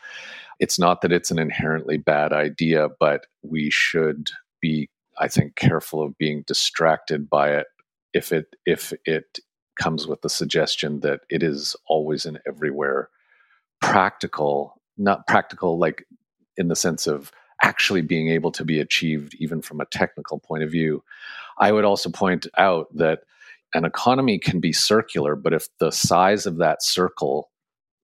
It's 0.59 0.79
not 0.79 1.01
that 1.01 1.11
it's 1.11 1.29
an 1.29 1.39
inherently 1.39 1.97
bad 1.97 2.33
idea 2.33 2.87
but 2.99 3.25
we 3.41 3.69
should 3.69 4.29
be 4.61 4.89
i 5.19 5.27
think 5.27 5.55
careful 5.55 6.01
of 6.01 6.17
being 6.17 6.43
distracted 6.47 7.29
by 7.29 7.49
it 7.49 7.67
if 8.13 8.31
it 8.31 8.55
if 8.65 8.93
it 9.05 9.39
comes 9.79 10.07
with 10.07 10.21
the 10.21 10.29
suggestion 10.29 10.99
that 11.01 11.21
it 11.29 11.43
is 11.43 11.75
always 11.87 12.25
and 12.25 12.39
everywhere 12.47 13.09
practical 13.81 14.81
not 14.97 15.27
practical 15.27 15.77
like 15.77 16.05
in 16.57 16.67
the 16.67 16.75
sense 16.75 17.07
of 17.07 17.31
actually 17.61 18.01
being 18.01 18.29
able 18.29 18.51
to 18.51 18.65
be 18.65 18.79
achieved 18.79 19.35
even 19.39 19.61
from 19.61 19.79
a 19.79 19.85
technical 19.85 20.39
point 20.39 20.63
of 20.63 20.71
view. 20.71 21.03
I 21.57 21.71
would 21.71 21.85
also 21.85 22.09
point 22.09 22.47
out 22.57 22.87
that 22.95 23.21
an 23.73 23.85
economy 23.85 24.37
can 24.37 24.59
be 24.59 24.73
circular, 24.73 25.35
but 25.35 25.53
if 25.53 25.67
the 25.79 25.91
size 25.91 26.45
of 26.45 26.57
that 26.57 26.83
circle 26.83 27.49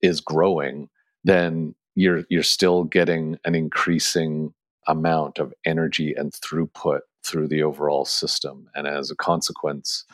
is 0.02 0.22
growing, 0.22 0.90
then 1.24 1.76
you're 1.96 2.24
you're 2.30 2.44
still 2.44 2.86
getting 2.86 3.38
an 3.46 3.56
increasing 3.56 4.54
amount 4.88 5.38
of 5.38 5.54
energy 5.66 6.14
and 6.16 6.32
throughput 6.32 7.02
through 7.24 7.48
the 7.48 7.62
overall 7.62 8.06
system 8.06 8.70
and 8.74 8.88
as 8.88 9.12
a 9.12 9.16
consequence 9.16 10.06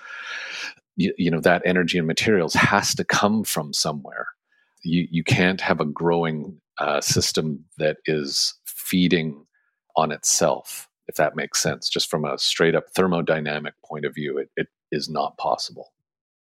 you, 0.96 1.14
you 1.18 1.30
know 1.30 1.40
that 1.40 1.62
energy 1.64 1.98
and 1.98 2.08
materials 2.08 2.54
has 2.56 2.96
to 2.96 3.04
come 3.04 3.44
from 3.44 3.72
somewhere 3.72 4.28
you 4.84 5.08
you 5.12 5.24
can't 5.24 5.62
have 5.62 5.80
a 5.80 5.86
growing 5.86 6.60
uh, 6.80 7.02
system 7.02 7.66
that 7.78 7.98
is 8.06 8.54
feeding 8.66 9.46
on 9.96 10.12
itself, 10.12 10.88
if 11.08 11.16
that 11.16 11.36
makes 11.36 11.62
sense. 11.62 11.90
Just 11.90 12.10
from 12.10 12.26
a 12.26 12.38
straight 12.38 12.76
up 12.76 12.86
thermodynamic 12.96 13.74
point 13.84 14.06
of 14.06 14.14
view, 14.14 14.38
it, 14.38 14.50
it 14.56 14.68
is 14.92 15.10
not 15.10 15.38
possible. 15.38 15.92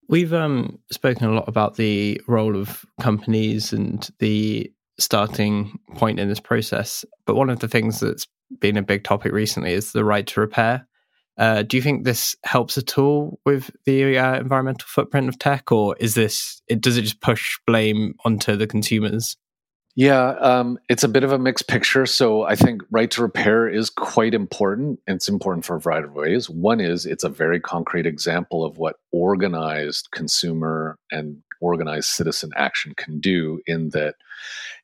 We've 0.08 0.34
um, 0.34 0.80
spoken 0.92 1.28
a 1.28 1.34
lot 1.34 1.48
about 1.48 1.76
the 1.76 2.20
role 2.28 2.58
of 2.58 2.84
companies 3.00 3.72
and 3.72 4.10
the 4.20 4.72
starting 4.98 5.80
point 5.96 6.20
in 6.20 6.28
this 6.28 6.40
process. 6.40 7.06
But 7.26 7.36
one 7.36 7.50
of 7.50 7.60
the 7.60 7.68
things 7.68 8.00
that's 8.00 8.28
been 8.60 8.78
a 8.78 8.82
big 8.82 9.04
topic 9.04 9.32
recently 9.32 9.74
is 9.74 9.92
the 9.92 10.04
right 10.04 10.26
to 10.28 10.42
repair. 10.42 10.88
Uh, 11.38 11.64
do 11.64 11.78
you 11.78 11.84
think 11.84 12.04
this 12.04 12.36
helps 12.44 12.78
at 12.78 12.98
all 12.98 13.40
with 13.46 13.72
the 13.86 14.18
uh, 14.18 14.40
environmental 14.40 14.86
footprint 14.88 15.30
of 15.30 15.40
tech, 15.40 15.72
or 15.72 15.96
is 15.98 16.16
this 16.16 16.62
it, 16.68 16.82
does 16.82 16.98
it 16.98 17.04
just 17.04 17.22
push 17.22 17.58
blame 17.66 18.14
onto 18.26 18.58
the 18.58 18.68
consumers? 18.68 19.38
Yeah, 19.96 20.30
um, 20.40 20.80
it's 20.88 21.04
a 21.04 21.10
bit 21.10 21.24
of 21.24 21.34
a 21.34 21.40
mixed 21.40 21.68
picture. 21.68 22.06
So 22.06 22.44
I 22.44 22.56
think 22.56 22.84
right 22.90 23.10
to 23.12 23.22
repair 23.22 23.68
is 23.68 23.90
quite 23.90 24.34
important. 24.34 25.00
It's 25.08 25.28
important 25.28 25.66
for 25.66 25.76
a 25.76 25.80
variety 25.80 26.08
of 26.08 26.14
ways. 26.14 26.50
One 26.50 26.80
is 26.80 27.06
it's 27.06 27.24
a 27.24 27.30
very 27.30 27.60
concrete 27.60 28.06
example 28.06 28.64
of 28.64 28.78
what 28.78 28.98
organized 29.12 30.10
consumer 30.12 30.98
and 31.12 31.42
organized 31.60 32.10
citizen 32.10 32.52
action 32.56 32.94
can 32.96 33.20
do, 33.20 33.60
in 33.68 33.90
that 33.90 34.16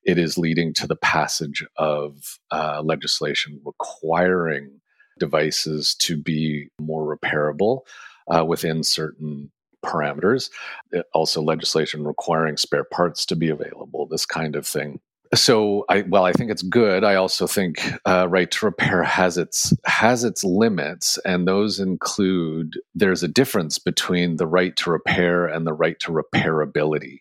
it 0.04 0.18
is 0.18 0.38
leading 0.38 0.74
to 0.74 0.88
the 0.88 0.98
passage 0.98 1.63
of 1.78 2.39
uh, 2.52 2.82
legislation 2.84 3.62
requiring 3.63 4.82
devices 5.18 5.96
to 5.96 6.18
be 6.18 6.68
more 6.82 7.15
repairable 7.15 7.82
uh, 8.28 8.44
within 8.44 8.84
certain 8.84 9.50
parameters. 9.86 10.50
Uh, 10.95 11.02
also, 11.13 11.41
legislation 11.41 12.04
requiring 12.04 12.58
spare 12.58 12.84
parts 12.84 13.26
to 13.28 13.36
be 13.36 13.50
available, 13.50 14.08
this 14.08 14.26
kind 14.26 14.56
of 14.56 14.65
thing. 14.65 15.00
So, 15.34 15.86
I 15.89 16.04
well, 16.04 16.24
I 16.24 16.32
think 16.32 16.52
it's 16.52 16.62
good. 16.62 17.04
I 17.04 17.15
also 17.15 17.48
think 17.48 17.82
uh, 18.06 18.28
right 18.30 18.50
to 18.52 18.65
repair 18.65 19.04
has 19.04 19.38
its 19.38 19.74
has 19.86 20.24
its 20.24 20.43
limits, 20.43 21.17
and 21.26 21.48
those 21.48 21.80
include 21.80 22.80
there's 22.93 23.24
a 23.24 23.28
difference 23.28 23.80
between 23.80 24.38
the 24.38 24.48
right 24.48 24.76
to 24.78 24.91
repair 24.91 25.45
and 25.45 25.65
the 25.65 25.74
right 25.74 26.00
to 26.02 26.12
repairability. 26.12 27.19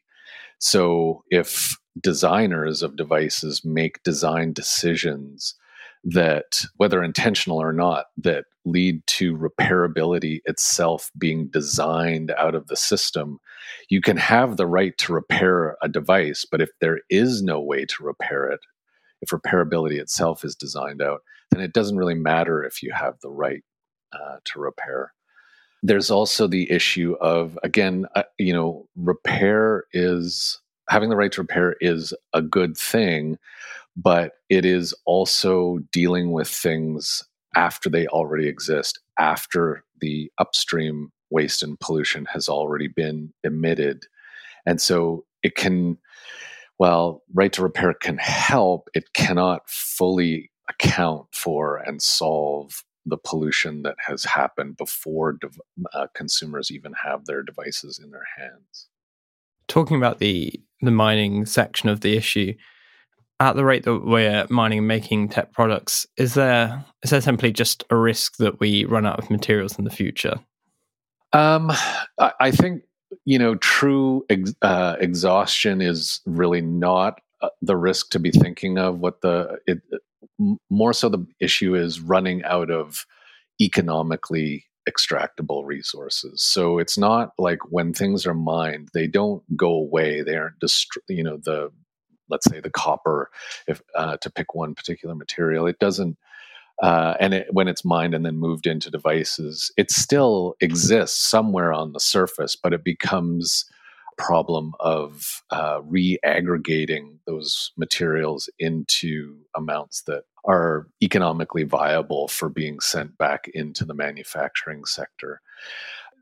So, 0.58 1.24
if 1.30 1.76
designers 2.02 2.82
of 2.82 2.96
devices 2.96 3.64
make 3.64 4.02
design 4.02 4.52
decisions 4.52 5.54
that 6.04 6.64
whether 6.76 7.02
intentional 7.02 7.60
or 7.60 7.72
not 7.72 8.06
that 8.16 8.44
lead 8.66 9.06
to 9.06 9.36
repairability 9.36 10.40
itself 10.44 11.10
being 11.18 11.48
designed 11.48 12.30
out 12.38 12.54
of 12.54 12.66
the 12.66 12.76
system 12.76 13.38
you 13.88 14.00
can 14.00 14.16
have 14.16 14.56
the 14.56 14.66
right 14.66 14.96
to 14.98 15.12
repair 15.12 15.76
a 15.82 15.88
device 15.88 16.44
but 16.50 16.60
if 16.60 16.70
there 16.80 17.00
is 17.10 17.42
no 17.42 17.60
way 17.60 17.84
to 17.84 18.04
repair 18.04 18.46
it 18.50 18.60
if 19.22 19.30
repairability 19.30 19.98
itself 19.98 20.44
is 20.44 20.54
designed 20.54 21.00
out 21.00 21.20
then 21.50 21.62
it 21.62 21.72
doesn't 21.72 21.96
really 21.96 22.14
matter 22.14 22.62
if 22.62 22.82
you 22.82 22.92
have 22.92 23.14
the 23.20 23.30
right 23.30 23.62
uh, 24.14 24.36
to 24.44 24.60
repair. 24.60 25.12
There's 25.82 26.10
also 26.10 26.46
the 26.46 26.70
issue 26.70 27.14
of 27.20 27.58
again 27.62 28.06
uh, 28.16 28.22
you 28.38 28.52
know 28.52 28.88
repair 28.96 29.84
is 29.92 30.60
having 30.88 31.10
the 31.10 31.16
right 31.16 31.32
to 31.32 31.42
repair 31.42 31.76
is 31.80 32.12
a 32.32 32.42
good 32.42 32.76
thing 32.76 33.38
but 33.96 34.32
it 34.48 34.64
is 34.64 34.94
also 35.06 35.78
dealing 35.92 36.32
with 36.32 36.48
things 36.48 37.22
after 37.56 37.88
they 37.88 38.06
already 38.08 38.48
exist, 38.48 38.98
after 39.18 39.84
the 40.00 40.30
upstream 40.38 41.12
waste 41.30 41.62
and 41.62 41.78
pollution 41.80 42.26
has 42.26 42.48
already 42.48 42.88
been 42.88 43.32
emitted. 43.44 44.04
And 44.66 44.80
so 44.80 45.24
it 45.42 45.54
can, 45.54 45.98
well, 46.78 47.22
right 47.32 47.52
to 47.52 47.62
repair 47.62 47.94
can 47.94 48.18
help, 48.18 48.88
it 48.94 49.12
cannot 49.14 49.68
fully 49.68 50.50
account 50.68 51.26
for 51.32 51.76
and 51.76 52.00
solve 52.02 52.82
the 53.06 53.18
pollution 53.18 53.82
that 53.82 53.96
has 53.98 54.24
happened 54.24 54.76
before 54.76 55.38
uh, 55.92 56.06
consumers 56.14 56.70
even 56.70 56.94
have 57.04 57.26
their 57.26 57.42
devices 57.42 58.00
in 58.02 58.10
their 58.10 58.26
hands. 58.36 58.88
Talking 59.68 59.96
about 59.96 60.18
the 60.18 60.60
the 60.80 60.90
mining 60.90 61.46
section 61.46 61.88
of 61.88 62.00
the 62.00 62.16
issue, 62.16 62.54
at 63.40 63.56
the 63.56 63.64
rate 63.64 63.84
that 63.84 64.00
we're 64.04 64.46
mining 64.48 64.78
and 64.78 64.88
making 64.88 65.28
tech 65.28 65.52
products, 65.52 66.06
is 66.16 66.34
there 66.34 66.84
is 67.02 67.10
there 67.10 67.20
simply 67.20 67.52
just 67.52 67.84
a 67.90 67.96
risk 67.96 68.36
that 68.36 68.60
we 68.60 68.84
run 68.84 69.06
out 69.06 69.18
of 69.18 69.30
materials 69.30 69.78
in 69.78 69.84
the 69.84 69.90
future? 69.90 70.34
Um, 71.32 71.72
I 72.40 72.50
think 72.50 72.82
you 73.24 73.38
know 73.38 73.56
true 73.56 74.24
ex- 74.30 74.54
uh, 74.62 74.96
exhaustion 75.00 75.80
is 75.80 76.20
really 76.26 76.60
not 76.60 77.20
uh, 77.40 77.48
the 77.60 77.76
risk 77.76 78.10
to 78.10 78.18
be 78.18 78.30
thinking 78.30 78.78
of. 78.78 79.00
What 79.00 79.20
the 79.20 79.58
it, 79.66 79.80
more 80.70 80.92
so 80.92 81.08
the 81.08 81.26
issue 81.40 81.74
is 81.74 82.00
running 82.00 82.44
out 82.44 82.70
of 82.70 83.04
economically 83.60 84.64
extractable 84.88 85.64
resources. 85.64 86.42
So 86.42 86.78
it's 86.78 86.98
not 86.98 87.32
like 87.38 87.58
when 87.70 87.92
things 87.92 88.26
are 88.26 88.34
mined, 88.34 88.90
they 88.92 89.06
don't 89.06 89.42
go 89.56 89.70
away. 89.70 90.22
They 90.22 90.36
aren't 90.36 90.60
dist- 90.60 90.98
you 91.08 91.22
know 91.22 91.38
the 91.42 91.70
let's 92.28 92.48
say 92.48 92.60
the 92.60 92.70
copper, 92.70 93.30
if 93.66 93.82
uh, 93.94 94.16
to 94.18 94.30
pick 94.30 94.54
one 94.54 94.74
particular 94.74 95.14
material, 95.14 95.66
it 95.66 95.78
doesn't. 95.78 96.16
Uh, 96.82 97.14
and 97.20 97.34
it, 97.34 97.46
when 97.52 97.68
it's 97.68 97.84
mined 97.84 98.14
and 98.14 98.26
then 98.26 98.36
moved 98.36 98.66
into 98.66 98.90
devices, 98.90 99.70
it 99.76 99.90
still 99.92 100.56
exists 100.60 101.20
somewhere 101.20 101.72
on 101.72 101.92
the 101.92 102.00
surface, 102.00 102.56
but 102.56 102.72
it 102.72 102.82
becomes 102.82 103.64
a 104.18 104.22
problem 104.22 104.72
of 104.80 105.42
uh, 105.50 105.80
re-aggregating 105.84 107.20
those 107.26 107.70
materials 107.76 108.50
into 108.58 109.36
amounts 109.56 110.02
that 110.02 110.24
are 110.44 110.88
economically 111.00 111.62
viable 111.62 112.26
for 112.28 112.48
being 112.48 112.80
sent 112.80 113.16
back 113.18 113.48
into 113.54 113.84
the 113.84 113.94
manufacturing 113.94 114.84
sector 114.84 115.40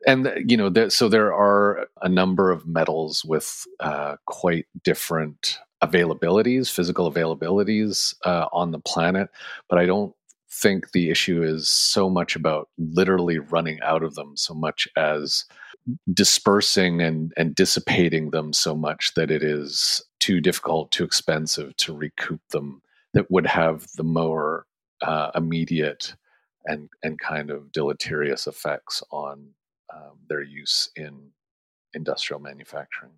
and 0.06 0.32
you 0.46 0.56
know 0.56 0.68
there, 0.68 0.90
so 0.90 1.08
there 1.08 1.32
are 1.32 1.86
a 2.02 2.08
number 2.08 2.50
of 2.50 2.66
metals 2.66 3.24
with 3.24 3.66
uh, 3.80 4.16
quite 4.26 4.66
different 4.82 5.58
availabilities, 5.82 6.70
physical 6.70 7.12
availabilities 7.12 8.14
uh, 8.24 8.46
on 8.52 8.70
the 8.70 8.78
planet, 8.78 9.28
but 9.68 9.78
I 9.78 9.86
don't 9.86 10.14
think 10.50 10.92
the 10.92 11.10
issue 11.10 11.42
is 11.42 11.68
so 11.68 12.10
much 12.10 12.36
about 12.36 12.68
literally 12.78 13.38
running 13.38 13.80
out 13.82 14.02
of 14.02 14.14
them 14.14 14.36
so 14.36 14.54
much 14.54 14.86
as 14.96 15.44
dispersing 16.12 17.00
and, 17.00 17.32
and 17.36 17.54
dissipating 17.54 18.30
them 18.30 18.52
so 18.52 18.74
much 18.74 19.12
that 19.16 19.30
it 19.30 19.42
is 19.42 20.02
too 20.20 20.40
difficult, 20.40 20.92
too 20.92 21.04
expensive 21.04 21.76
to 21.78 21.96
recoup 21.96 22.40
them 22.50 22.82
that 23.14 23.30
would 23.30 23.46
have 23.46 23.86
the 23.96 24.04
more 24.04 24.66
uh, 25.02 25.30
immediate 25.34 26.14
and, 26.66 26.88
and 27.02 27.18
kind 27.18 27.50
of 27.50 27.72
deleterious 27.72 28.46
effects 28.46 29.02
on 29.10 29.48
um, 29.94 30.18
their 30.28 30.42
use 30.42 30.90
in 30.96 31.31
industrial 31.94 32.40
manufacturing. 32.40 33.12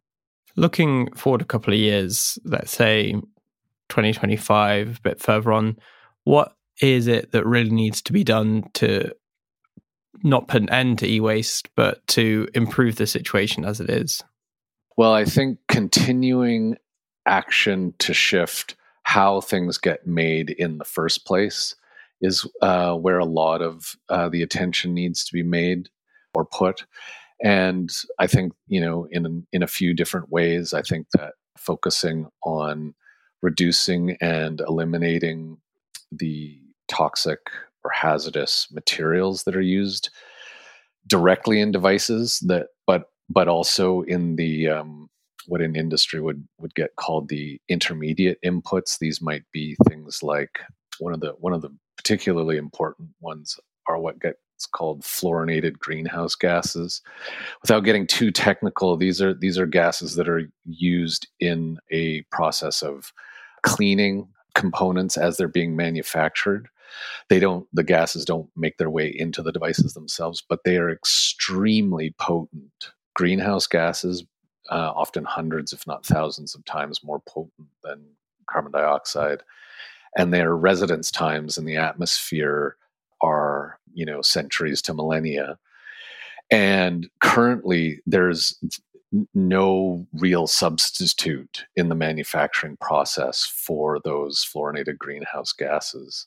Looking 0.56 1.12
forward 1.14 1.42
a 1.42 1.46
couple 1.46 1.72
of 1.72 1.78
years, 1.78 2.38
let's 2.44 2.70
say 2.70 3.12
2025, 3.88 4.96
a 4.98 5.00
bit 5.00 5.20
further 5.20 5.52
on, 5.52 5.76
what 6.24 6.56
is 6.80 7.06
it 7.06 7.32
that 7.32 7.46
really 7.46 7.70
needs 7.70 8.02
to 8.02 8.12
be 8.12 8.24
done 8.24 8.64
to 8.74 9.12
not 10.22 10.48
put 10.48 10.62
an 10.62 10.70
end 10.70 10.98
to 11.00 11.06
e 11.06 11.20
waste, 11.20 11.68
but 11.76 12.06
to 12.08 12.48
improve 12.54 12.96
the 12.96 13.06
situation 13.06 13.64
as 13.64 13.80
it 13.80 13.90
is? 13.90 14.22
Well, 14.96 15.12
I 15.12 15.24
think 15.24 15.58
continuing 15.68 16.76
action 17.26 17.94
to 17.98 18.14
shift 18.14 18.76
how 19.02 19.40
things 19.40 19.76
get 19.76 20.06
made 20.06 20.50
in 20.50 20.78
the 20.78 20.84
first 20.84 21.26
place 21.26 21.74
is 22.20 22.48
uh, 22.62 22.94
where 22.94 23.18
a 23.18 23.24
lot 23.24 23.60
of 23.60 23.96
uh, 24.08 24.28
the 24.28 24.42
attention 24.42 24.94
needs 24.94 25.24
to 25.24 25.32
be 25.32 25.42
made 25.42 25.88
or 26.34 26.44
put. 26.44 26.84
And 27.42 27.90
I 28.18 28.26
think, 28.26 28.52
you 28.68 28.80
know, 28.80 29.06
in 29.10 29.46
in 29.52 29.62
a 29.62 29.68
few 29.68 29.94
different 29.94 30.30
ways, 30.30 30.72
I 30.72 30.82
think 30.82 31.06
that 31.14 31.34
focusing 31.58 32.28
on 32.42 32.94
reducing 33.42 34.16
and 34.20 34.60
eliminating 34.60 35.58
the 36.10 36.58
toxic 36.88 37.38
or 37.84 37.90
hazardous 37.90 38.68
materials 38.72 39.44
that 39.44 39.56
are 39.56 39.60
used 39.60 40.10
directly 41.06 41.60
in 41.60 41.70
devices 41.70 42.40
that 42.46 42.68
but 42.86 43.10
but 43.28 43.48
also 43.48 44.02
in 44.02 44.36
the 44.36 44.68
um, 44.68 45.08
what 45.46 45.60
in 45.60 45.76
industry 45.76 46.20
would 46.20 46.46
would 46.58 46.74
get 46.74 46.96
called 46.96 47.28
the 47.28 47.60
intermediate 47.68 48.38
inputs 48.44 48.98
these 48.98 49.20
might 49.20 49.44
be 49.52 49.76
things 49.88 50.22
like 50.22 50.60
one 50.98 51.12
of 51.12 51.20
the 51.20 51.32
one 51.38 51.52
of 51.52 51.60
the 51.60 51.70
particularly 51.96 52.56
important 52.56 53.10
ones 53.20 53.58
are 53.86 53.98
what 53.98 54.20
get 54.20 54.36
it's 54.64 54.70
called 54.70 55.03
fluorinated 55.03 55.79
greenhouse 55.79 56.35
gases. 56.35 57.03
Without 57.61 57.81
getting 57.81 58.07
too 58.07 58.31
technical, 58.31 58.96
these 58.96 59.20
are 59.20 59.35
these 59.35 59.59
are 59.59 59.66
gases 59.66 60.14
that 60.14 60.29
are 60.29 60.50
used 60.64 61.29
in 61.38 61.79
a 61.90 62.22
process 62.33 62.83
of 62.83 63.12
cleaning 63.62 64.27
components 64.55 65.18
as 65.18 65.37
they're 65.37 65.48
being 65.48 65.77
manufactured. 65.77 66.68
They 67.29 67.40
don't 67.40 67.66
the 67.74 67.83
gases 67.83 68.24
don't 68.24 68.48
make 68.57 68.79
their 68.79 68.88
way 68.88 69.09
into 69.14 69.42
the 69.42 69.53
devices 69.53 69.92
themselves, 69.92 70.42
but 70.48 70.61
they 70.64 70.79
are 70.79 70.90
extremely 70.90 72.14
potent. 72.18 72.92
Greenhouse 73.14 73.66
gases, 73.66 74.24
uh, 74.70 74.92
often 74.96 75.24
hundreds, 75.24 75.74
if 75.74 75.87
not 75.87 76.07
thousands 76.07 76.55
of 76.55 76.64
times 76.64 77.05
more 77.05 77.20
potent 77.29 77.68
than 77.83 78.03
carbon 78.48 78.72
dioxide. 78.72 79.42
And 80.16 80.33
their 80.33 80.57
residence 80.57 81.11
times 81.11 81.59
in 81.59 81.66
the 81.66 81.77
atmosphere 81.77 82.77
are 83.24 83.78
you 83.92 84.04
know 84.04 84.22
centuries 84.22 84.82
to 84.82 84.94
millennia 84.94 85.58
and 86.50 87.08
currently 87.20 88.00
there's 88.06 88.58
no 89.32 90.06
real 90.12 90.46
substitute 90.46 91.66
in 91.76 91.88
the 91.88 91.94
manufacturing 91.94 92.76
process 92.80 93.44
for 93.44 94.00
those 94.04 94.44
fluorinated 94.44 94.98
greenhouse 94.98 95.52
gases. 95.52 96.26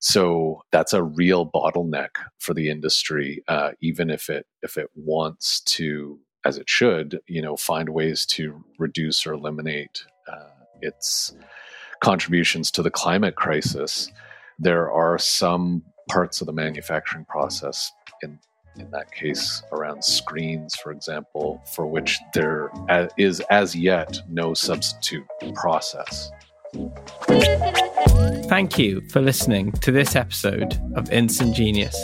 So 0.00 0.62
that's 0.70 0.92
a 0.92 1.02
real 1.02 1.50
bottleneck 1.50 2.10
for 2.38 2.52
the 2.52 2.68
industry, 2.68 3.42
uh, 3.48 3.72
even 3.80 4.10
if 4.10 4.28
it 4.28 4.46
if 4.62 4.76
it 4.76 4.88
wants 4.94 5.60
to, 5.60 6.18
as 6.44 6.58
it 6.58 6.68
should, 6.68 7.20
you 7.26 7.40
know, 7.40 7.56
find 7.56 7.90
ways 7.90 8.26
to 8.26 8.64
reduce 8.78 9.26
or 9.26 9.32
eliminate 9.32 10.04
uh, 10.30 10.50
its 10.82 11.34
contributions 12.00 12.70
to 12.72 12.82
the 12.82 12.90
climate 12.90 13.36
crisis. 13.36 14.10
There 14.58 14.90
are 14.90 15.18
some 15.18 15.84
parts 16.08 16.40
of 16.40 16.46
the 16.46 16.52
manufacturing 16.52 17.24
process 17.24 17.92
in 18.22 18.38
in 18.76 18.90
that 18.90 19.12
case 19.12 19.62
around 19.72 20.04
screens, 20.04 20.74
for 20.74 20.90
example, 20.90 21.62
for 21.74 21.86
which 21.86 22.18
there 22.34 22.72
is 23.16 23.40
as 23.50 23.74
yet 23.74 24.20
no 24.28 24.52
substitute 24.52 25.24
process. 25.54 26.30
Thank 28.48 28.78
you 28.78 29.00
for 29.10 29.20
listening 29.20 29.70
to 29.72 29.92
this 29.92 30.16
episode 30.16 30.76
of 30.96 31.10
Instant 31.12 31.54
Genius. 31.54 31.96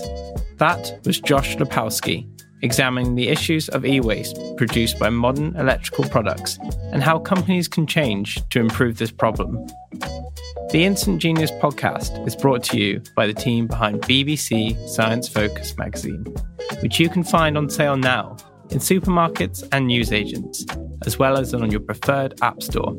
That 0.59 1.01
was 1.05 1.21
Josh 1.21 1.57
Lepawsky 1.57 2.29
examining 2.63 3.15
the 3.15 3.29
issues 3.29 3.69
of 3.71 3.85
e 3.85 4.01
waste 4.01 4.39
produced 4.57 4.99
by 4.99 5.09
modern 5.11 5.57
electrical 5.57 6.05
products 6.05 6.59
and 6.93 7.03
how 7.03 7.19
companies 7.19 7.69
can 7.69 7.87
change 7.87 8.39
to 8.51 8.61
improve 8.61 8.99
this 8.99 9.11
problem. 9.11 9.67
The 10.73 10.85
Instant 10.85 11.21
Genius 11.21 11.51
podcast 11.51 12.25
is 12.29 12.37
brought 12.37 12.63
to 12.65 12.79
you 12.79 13.03
by 13.17 13.27
the 13.27 13.35
team 13.35 13.67
behind 13.67 14.03
BBC 14.03 14.89
Science 14.89 15.29
Focus 15.29 15.77
magazine, 15.77 16.25
which 16.81 17.01
you 17.01 17.09
can 17.09 17.25
find 17.25 17.59
on 17.59 17.69
sale 17.69 17.97
now 17.97 18.37
in 18.71 18.79
supermarkets 18.79 19.67
and 19.73 19.89
newsagents, 19.89 20.65
as 21.05 21.19
well 21.19 21.37
as 21.37 21.55
on 21.55 21.73
your 21.73 21.81
preferred 21.81 22.41
app 22.43 22.63
store. 22.63 22.95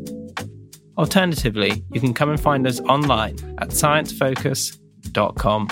Alternatively, 0.97 1.85
you 1.93 2.01
can 2.01 2.13
come 2.13 2.29
and 2.29 2.41
find 2.41 2.67
us 2.67 2.81
online 2.81 3.37
at 3.59 3.69
sciencefocus.com. 3.69 5.67